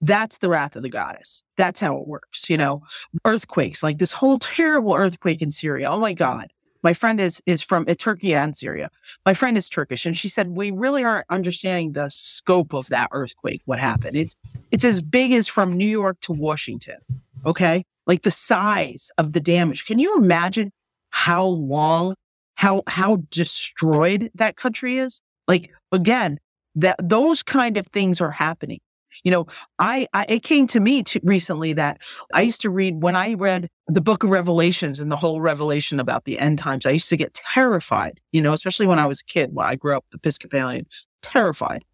That's 0.00 0.38
the 0.38 0.48
wrath 0.48 0.76
of 0.76 0.82
the 0.82 0.90
goddess. 0.90 1.42
That's 1.56 1.80
how 1.80 1.96
it 1.96 2.06
works. 2.06 2.48
You 2.50 2.56
know, 2.58 2.82
earthquakes, 3.24 3.82
like 3.82 3.98
this 3.98 4.12
whole 4.12 4.38
terrible 4.38 4.94
earthquake 4.94 5.42
in 5.42 5.50
Syria. 5.50 5.90
Oh 5.90 5.98
my 5.98 6.12
God 6.12 6.48
My 6.82 6.92
friend 6.92 7.20
is 7.20 7.42
is 7.46 7.62
from 7.62 7.84
uh, 7.88 7.94
Turkey 7.98 8.34
and 8.34 8.56
Syria. 8.56 8.90
My 9.24 9.34
friend 9.34 9.56
is 9.56 9.68
Turkish, 9.68 10.06
and 10.06 10.16
she 10.16 10.28
said 10.28 10.48
we 10.48 10.70
really 10.70 11.04
aren't 11.04 11.26
understanding 11.30 11.92
the 11.92 12.08
scope 12.08 12.74
of 12.74 12.88
that 12.88 13.08
earthquake. 13.12 13.62
What 13.64 13.78
happened? 13.78 14.16
It's 14.16 14.36
it's 14.70 14.84
as 14.84 15.00
big 15.00 15.32
as 15.32 15.48
from 15.48 15.76
New 15.76 15.86
York 15.88 16.18
to 16.22 16.32
Washington. 16.32 16.98
Okay, 17.44 17.84
like 18.06 18.22
the 18.22 18.30
size 18.30 19.10
of 19.18 19.32
the 19.32 19.40
damage. 19.40 19.84
Can 19.84 19.98
you 19.98 20.16
imagine 20.16 20.72
how 21.10 21.46
long, 21.46 22.14
how 22.54 22.82
how 22.86 23.18
destroyed 23.30 24.30
that 24.34 24.56
country 24.56 24.98
is? 24.98 25.22
Like 25.48 25.70
again, 25.92 26.38
that 26.74 26.96
those 27.02 27.42
kind 27.42 27.76
of 27.76 27.86
things 27.86 28.20
are 28.20 28.30
happening. 28.30 28.80
You 29.24 29.30
know, 29.30 29.46
I, 29.78 30.06
I 30.12 30.26
it 30.28 30.42
came 30.42 30.66
to 30.68 30.80
me 30.80 31.02
to, 31.04 31.20
recently 31.22 31.72
that 31.74 32.02
I 32.34 32.42
used 32.42 32.60
to 32.62 32.70
read 32.70 33.02
when 33.02 33.16
I 33.16 33.34
read 33.34 33.68
the 33.88 34.00
book 34.00 34.24
of 34.24 34.30
Revelations 34.30 35.00
and 35.00 35.10
the 35.10 35.16
whole 35.16 35.40
revelation 35.40 36.00
about 36.00 36.24
the 36.24 36.38
end 36.38 36.58
times. 36.58 36.86
I 36.86 36.90
used 36.90 37.08
to 37.10 37.16
get 37.16 37.34
terrified, 37.34 38.20
you 38.32 38.42
know, 38.42 38.52
especially 38.52 38.86
when 38.86 38.98
I 38.98 39.06
was 39.06 39.20
a 39.20 39.24
kid. 39.24 39.50
When 39.52 39.66
I 39.66 39.76
grew 39.76 39.96
up 39.96 40.04
Episcopalian, 40.12 40.86
terrified. 41.22 41.84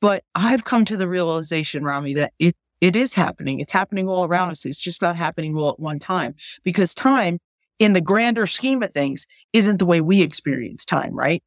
But 0.00 0.24
I've 0.34 0.64
come 0.64 0.84
to 0.86 0.96
the 0.96 1.08
realization, 1.08 1.84
Rami, 1.84 2.14
that 2.14 2.32
it 2.38 2.56
it 2.80 2.94
is 2.94 3.14
happening. 3.14 3.60
It's 3.60 3.72
happening 3.72 4.08
all 4.08 4.24
around 4.24 4.50
us. 4.50 4.66
It's 4.66 4.80
just 4.80 5.00
not 5.00 5.16
happening 5.16 5.56
all 5.56 5.70
at 5.70 5.80
one 5.80 5.98
time 5.98 6.34
because 6.62 6.94
time, 6.94 7.38
in 7.78 7.92
the 7.92 8.00
grander 8.00 8.46
scheme 8.46 8.82
of 8.82 8.92
things, 8.92 9.26
isn't 9.52 9.78
the 9.78 9.86
way 9.86 10.00
we 10.00 10.22
experience 10.22 10.84
time, 10.84 11.14
right? 11.14 11.42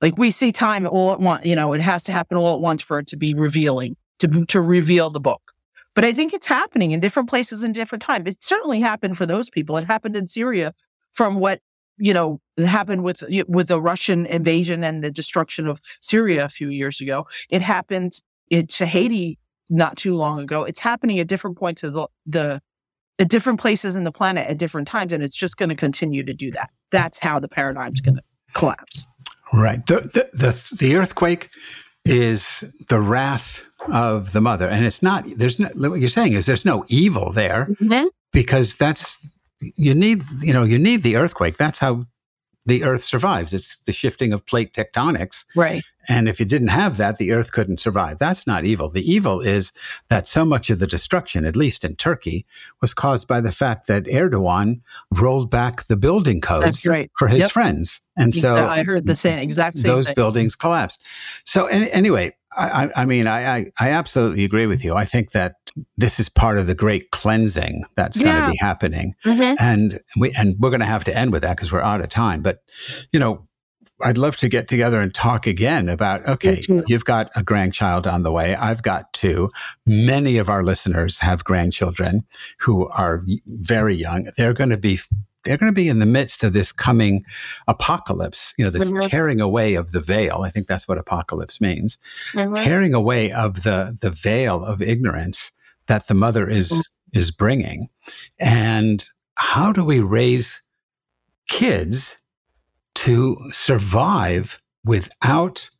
Like 0.00 0.16
we 0.16 0.30
see 0.30 0.52
time 0.52 0.86
all 0.86 1.12
at 1.12 1.20
once, 1.20 1.44
you 1.44 1.54
know, 1.54 1.72
it 1.72 1.80
has 1.80 2.04
to 2.04 2.12
happen 2.12 2.38
all 2.38 2.54
at 2.54 2.60
once 2.60 2.82
for 2.82 2.98
it 2.98 3.06
to 3.08 3.16
be 3.16 3.34
revealing 3.34 3.96
to, 4.20 4.44
to 4.46 4.60
reveal 4.60 5.10
the 5.10 5.20
book. 5.20 5.52
But 5.94 6.04
I 6.04 6.12
think 6.12 6.32
it's 6.32 6.46
happening 6.46 6.92
in 6.92 7.00
different 7.00 7.28
places 7.28 7.64
in 7.64 7.72
different 7.72 8.02
times. 8.02 8.26
It 8.26 8.42
certainly 8.42 8.80
happened 8.80 9.16
for 9.16 9.26
those 9.26 9.50
people. 9.50 9.76
It 9.76 9.84
happened 9.84 10.16
in 10.16 10.26
Syria 10.28 10.72
from 11.12 11.40
what, 11.40 11.60
you 11.98 12.14
know, 12.14 12.40
happened 12.58 13.02
with, 13.02 13.24
with 13.48 13.68
the 13.68 13.80
Russian 13.80 14.24
invasion 14.26 14.84
and 14.84 15.02
the 15.02 15.10
destruction 15.10 15.66
of 15.66 15.80
Syria 16.00 16.44
a 16.44 16.48
few 16.48 16.68
years 16.68 17.00
ago. 17.00 17.26
It 17.50 17.60
happened 17.60 18.12
in, 18.48 18.68
to 18.68 18.86
Haiti 18.86 19.38
not 19.68 19.96
too 19.96 20.14
long 20.14 20.38
ago. 20.38 20.62
It's 20.64 20.78
happening 20.78 21.18
at 21.18 21.26
different 21.26 21.58
points 21.58 21.82
of 21.82 21.92
the, 21.92 22.06
the 22.24 22.62
at 23.18 23.28
different 23.28 23.60
places 23.60 23.96
in 23.96 24.04
the 24.04 24.12
planet 24.12 24.48
at 24.48 24.58
different 24.58 24.88
times. 24.88 25.12
And 25.12 25.22
it's 25.22 25.36
just 25.36 25.56
going 25.56 25.68
to 25.68 25.74
continue 25.74 26.22
to 26.22 26.32
do 26.32 26.50
that. 26.52 26.70
That's 26.90 27.18
how 27.18 27.38
the 27.38 27.48
paradigm's 27.48 28.00
going 28.00 28.16
to 28.16 28.22
collapse. 28.54 29.06
Right. 29.52 29.84
The, 29.86 30.00
the, 30.00 30.30
the, 30.32 30.76
the 30.76 30.96
earthquake 30.96 31.50
is 32.04 32.64
the 32.88 33.00
wrath 33.00 33.68
of 33.92 34.32
the 34.32 34.40
mother. 34.40 34.68
And 34.68 34.84
it's 34.84 35.02
not, 35.02 35.24
there's 35.36 35.58
no, 35.58 35.68
what 35.74 36.00
you're 36.00 36.08
saying 36.08 36.32
is 36.32 36.46
there's 36.46 36.64
no 36.64 36.84
evil 36.88 37.32
there 37.32 37.66
mm-hmm. 37.80 38.06
because 38.32 38.76
that's, 38.76 39.26
you 39.76 39.94
need, 39.94 40.22
you 40.42 40.52
know, 40.52 40.64
you 40.64 40.78
need 40.78 41.02
the 41.02 41.16
earthquake. 41.16 41.56
That's 41.56 41.78
how 41.78 42.06
the 42.66 42.84
earth 42.84 43.02
survives. 43.02 43.52
It's 43.52 43.78
the 43.78 43.92
shifting 43.92 44.32
of 44.32 44.46
plate 44.46 44.72
tectonics. 44.72 45.44
Right. 45.56 45.82
And 46.10 46.28
if 46.28 46.40
you 46.40 46.44
didn't 46.44 46.68
have 46.68 46.96
that, 46.96 47.18
the 47.18 47.30
earth 47.30 47.52
couldn't 47.52 47.78
survive. 47.78 48.18
That's 48.18 48.44
not 48.44 48.64
evil. 48.64 48.88
The 48.88 49.08
evil 49.08 49.40
is 49.40 49.70
that 50.08 50.26
so 50.26 50.44
much 50.44 50.68
of 50.68 50.80
the 50.80 50.86
destruction, 50.88 51.44
at 51.44 51.54
least 51.54 51.84
in 51.84 51.94
Turkey, 51.94 52.46
was 52.80 52.92
caused 52.92 53.28
by 53.28 53.40
the 53.40 53.52
fact 53.52 53.86
that 53.86 54.06
Erdogan 54.06 54.80
rolled 55.12 55.52
back 55.52 55.84
the 55.84 55.96
building 55.96 56.40
codes 56.40 56.84
right. 56.84 57.08
for 57.16 57.28
his 57.28 57.42
yep. 57.42 57.52
friends. 57.52 58.00
And 58.16 58.34
so 58.34 58.56
I 58.56 58.82
heard 58.82 59.06
the 59.06 59.14
same 59.14 59.38
exact 59.38 59.78
same 59.78 59.92
those 59.92 60.06
thing. 60.06 60.16
buildings 60.16 60.56
collapsed. 60.56 61.00
So 61.44 61.66
anyway, 61.66 62.34
I, 62.52 62.90
I 62.96 63.04
mean, 63.04 63.28
I, 63.28 63.56
I, 63.56 63.72
I, 63.78 63.90
absolutely 63.90 64.44
agree 64.44 64.66
with 64.66 64.84
you. 64.84 64.96
I 64.96 65.04
think 65.04 65.30
that 65.30 65.54
this 65.96 66.18
is 66.18 66.28
part 66.28 66.58
of 66.58 66.66
the 66.66 66.74
great 66.74 67.12
cleansing 67.12 67.84
that's 67.94 68.16
yeah. 68.16 68.24
going 68.24 68.44
to 68.44 68.50
be 68.50 68.58
happening, 68.60 69.14
mm-hmm. 69.24 69.54
and 69.60 70.00
we 70.18 70.32
and 70.36 70.56
we're 70.58 70.70
going 70.70 70.80
to 70.80 70.86
have 70.86 71.04
to 71.04 71.16
end 71.16 71.30
with 71.30 71.42
that 71.42 71.56
because 71.56 71.70
we're 71.70 71.80
out 71.80 72.00
of 72.00 72.08
time. 72.08 72.42
But 72.42 72.64
you 73.12 73.20
know, 73.20 73.46
I'd 74.02 74.18
love 74.18 74.36
to 74.38 74.48
get 74.48 74.68
together 74.68 75.00
and 75.00 75.14
talk 75.14 75.46
again 75.46 75.88
about 75.88 76.26
okay, 76.26 76.60
you've 76.86 77.04
got 77.04 77.30
a 77.36 77.42
grandchild 77.42 78.06
on 78.06 78.22
the 78.22 78.32
way. 78.32 78.54
I've 78.54 78.82
got 78.82 79.12
two. 79.12 79.50
Many 79.86 80.38
of 80.38 80.48
our 80.48 80.62
listeners 80.62 81.18
have 81.20 81.44
grandchildren 81.44 82.22
who 82.60 82.88
are 82.88 83.24
very 83.46 83.94
young. 83.94 84.30
They're 84.36 84.54
going 84.54 84.70
to 84.70 84.78
be 84.78 84.98
they're 85.44 85.56
going 85.56 85.72
to 85.72 85.76
be 85.76 85.88
in 85.88 86.00
the 86.00 86.06
midst 86.06 86.44
of 86.44 86.52
this 86.52 86.70
coming 86.70 87.24
apocalypse, 87.66 88.52
you 88.58 88.64
know, 88.64 88.70
this 88.70 88.90
mm-hmm. 88.90 89.08
tearing 89.08 89.40
away 89.40 89.74
of 89.74 89.92
the 89.92 90.00
veil. 90.00 90.42
I 90.42 90.50
think 90.50 90.66
that's 90.66 90.86
what 90.86 90.98
apocalypse 90.98 91.60
means. 91.60 91.98
Mm-hmm. 92.32 92.54
Tearing 92.54 92.94
away 92.94 93.32
of 93.32 93.62
the 93.62 93.96
the 94.00 94.10
veil 94.10 94.64
of 94.64 94.82
ignorance 94.82 95.52
that 95.86 96.06
the 96.08 96.14
mother 96.14 96.48
is 96.48 96.70
mm-hmm. 96.70 97.18
is 97.18 97.30
bringing. 97.30 97.88
And 98.38 99.04
how 99.36 99.72
do 99.72 99.84
we 99.84 100.00
raise 100.00 100.60
kids 101.48 102.16
to 102.96 103.36
survive 103.52 104.60
without 104.84 105.70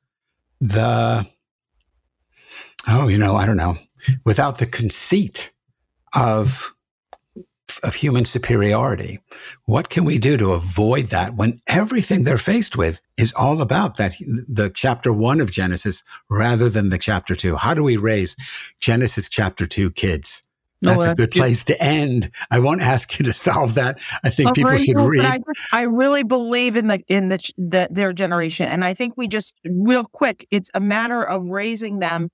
the 0.60 1.26
oh, 2.88 3.08
you 3.08 3.18
know, 3.18 3.36
I 3.36 3.46
don't 3.46 3.56
know, 3.56 3.76
without 4.24 4.58
the 4.58 4.66
conceit 4.66 5.52
of 6.14 6.72
of 7.82 7.94
human 7.94 8.24
superiority. 8.24 9.20
What 9.64 9.88
can 9.90 10.04
we 10.04 10.18
do 10.18 10.36
to 10.36 10.52
avoid 10.52 11.06
that 11.06 11.34
when 11.34 11.62
everything 11.68 12.24
they're 12.24 12.36
faced 12.36 12.76
with 12.76 13.00
is 13.16 13.32
all 13.34 13.62
about 13.62 13.96
that, 13.96 14.16
the 14.18 14.70
chapter 14.74 15.12
one 15.12 15.40
of 15.40 15.50
Genesis 15.50 16.02
rather 16.28 16.68
than 16.68 16.88
the 16.88 16.98
chapter 16.98 17.34
two? 17.34 17.56
How 17.56 17.74
do 17.74 17.82
we 17.82 17.96
raise 17.96 18.36
Genesis 18.80 19.28
chapter 19.28 19.66
two 19.66 19.90
kids? 19.90 20.42
That's, 20.82 20.98
no, 20.98 21.04
that's 21.04 21.12
a 21.12 21.14
good, 21.14 21.30
good, 21.32 21.38
place 21.38 21.64
to 21.64 21.82
end. 21.82 22.30
I 22.50 22.58
won't 22.58 22.80
ask 22.80 23.18
you 23.18 23.24
to 23.26 23.32
solve 23.32 23.74
that. 23.74 23.98
I 24.24 24.30
think 24.30 24.54
people 24.54 24.76
should 24.78 24.98
read. 24.98 25.24
I, 25.24 25.40
I, 25.72 25.82
really 25.82 26.22
believe 26.22 26.76
in 26.76 26.86
the 26.86 27.02
in 27.06 27.28
the, 27.28 27.52
the 27.58 27.88
their 27.90 28.14
generation, 28.14 28.66
and 28.68 28.84
I 28.84 28.94
think 28.94 29.14
we 29.16 29.28
just 29.28 29.60
real 29.64 30.04
quick. 30.04 30.46
It's 30.50 30.70
a 30.72 30.80
matter 30.80 31.22
of 31.22 31.50
raising 31.50 31.98
them 31.98 32.30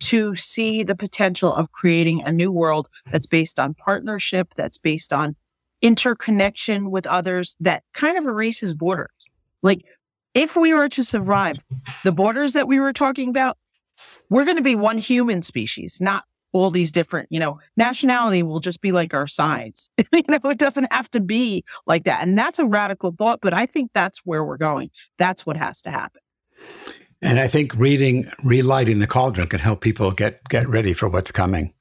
to 0.00 0.34
see 0.34 0.82
the 0.82 0.96
potential 0.96 1.54
of 1.54 1.70
creating 1.70 2.22
a 2.22 2.32
new 2.32 2.50
world 2.50 2.88
that's 3.10 3.26
based 3.26 3.60
on 3.60 3.74
partnership, 3.74 4.54
that's 4.56 4.78
based 4.78 5.12
on 5.12 5.36
interconnection 5.80 6.90
with 6.90 7.06
others, 7.06 7.56
that 7.60 7.84
kind 7.92 8.16
of 8.16 8.24
erases 8.24 8.74
borders. 8.74 9.28
Like, 9.62 9.84
if 10.34 10.56
we 10.56 10.72
were 10.74 10.88
to 10.88 11.04
survive 11.04 11.62
the 12.04 12.12
borders 12.12 12.54
that 12.54 12.66
we 12.66 12.80
were 12.80 12.92
talking 12.92 13.28
about, 13.28 13.58
we're 14.28 14.44
going 14.44 14.56
to 14.56 14.62
be 14.62 14.74
one 14.74 14.98
human 14.98 15.42
species, 15.42 16.00
not 16.00 16.24
all 16.52 16.70
these 16.70 16.92
different, 16.92 17.28
you 17.30 17.40
know, 17.40 17.58
nationality 17.76 18.42
will 18.42 18.60
just 18.60 18.80
be 18.80 18.92
like 18.92 19.14
our 19.14 19.26
sides. 19.26 19.90
you 20.12 20.22
know, 20.28 20.50
it 20.50 20.58
doesn't 20.58 20.92
have 20.92 21.10
to 21.12 21.20
be 21.20 21.64
like 21.86 22.04
that. 22.04 22.22
And 22.22 22.38
that's 22.38 22.58
a 22.58 22.66
radical 22.66 23.12
thought, 23.12 23.40
but 23.40 23.54
I 23.54 23.66
think 23.66 23.90
that's 23.94 24.20
where 24.24 24.44
we're 24.44 24.58
going. 24.58 24.90
That's 25.18 25.46
what 25.46 25.56
has 25.56 25.82
to 25.82 25.90
happen. 25.90 26.20
And 27.22 27.38
I 27.38 27.46
think 27.48 27.74
reading, 27.74 28.30
relighting 28.42 28.98
the 28.98 29.06
cauldron 29.06 29.46
can 29.46 29.60
help 29.60 29.80
people 29.80 30.10
get, 30.10 30.46
get 30.48 30.68
ready 30.68 30.92
for 30.92 31.08
what's 31.08 31.30
coming. 31.30 31.72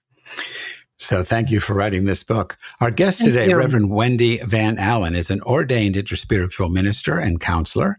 So 1.02 1.24
thank 1.24 1.50
you 1.50 1.60
for 1.60 1.74
writing 1.74 2.06
this 2.06 2.24
book. 2.24 2.60
Our 2.80 2.92
guest 2.92 3.18
thank 3.18 3.32
today, 3.32 3.50
you. 3.50 3.58
Reverend 3.58 3.90
Wendy 3.90 4.38
Van 4.38 4.78
Allen, 4.78 5.16
is 5.16 5.32
an 5.32 5.42
ordained 5.42 5.96
interspiritual 5.96 6.72
minister 6.72 7.18
and 7.18 7.42
counselor. 7.42 7.98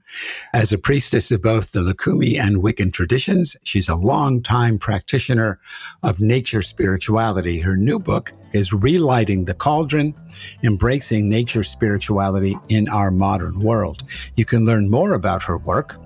As 0.55 0.73
a 0.73 0.79
priestess 0.79 1.33
of 1.33 1.43
both 1.43 1.73
the 1.73 1.81
Lukumi 1.81 2.39
and 2.39 2.63
Wiccan 2.63 2.93
traditions, 2.93 3.57
she's 3.65 3.89
a 3.89 3.97
longtime 3.97 4.79
practitioner 4.79 5.59
of 6.05 6.21
nature 6.21 6.63
spirituality. 6.63 7.59
Her 7.59 7.77
new 7.77 7.99
book 7.99 8.33
is 8.53 8.73
Relighting 8.73 9.47
the 9.47 9.55
Cauldron, 9.55 10.15
Embracing 10.63 11.29
Nature 11.29 11.65
Spirituality 11.65 12.57
in 12.69 12.89
Our 12.89 13.11
Modern 13.11 13.59
World. 13.59 14.05
You 14.37 14.45
can 14.45 14.65
learn 14.65 14.89
more 14.89 15.15
about 15.15 15.43
her 15.43 15.59
work 15.59 15.97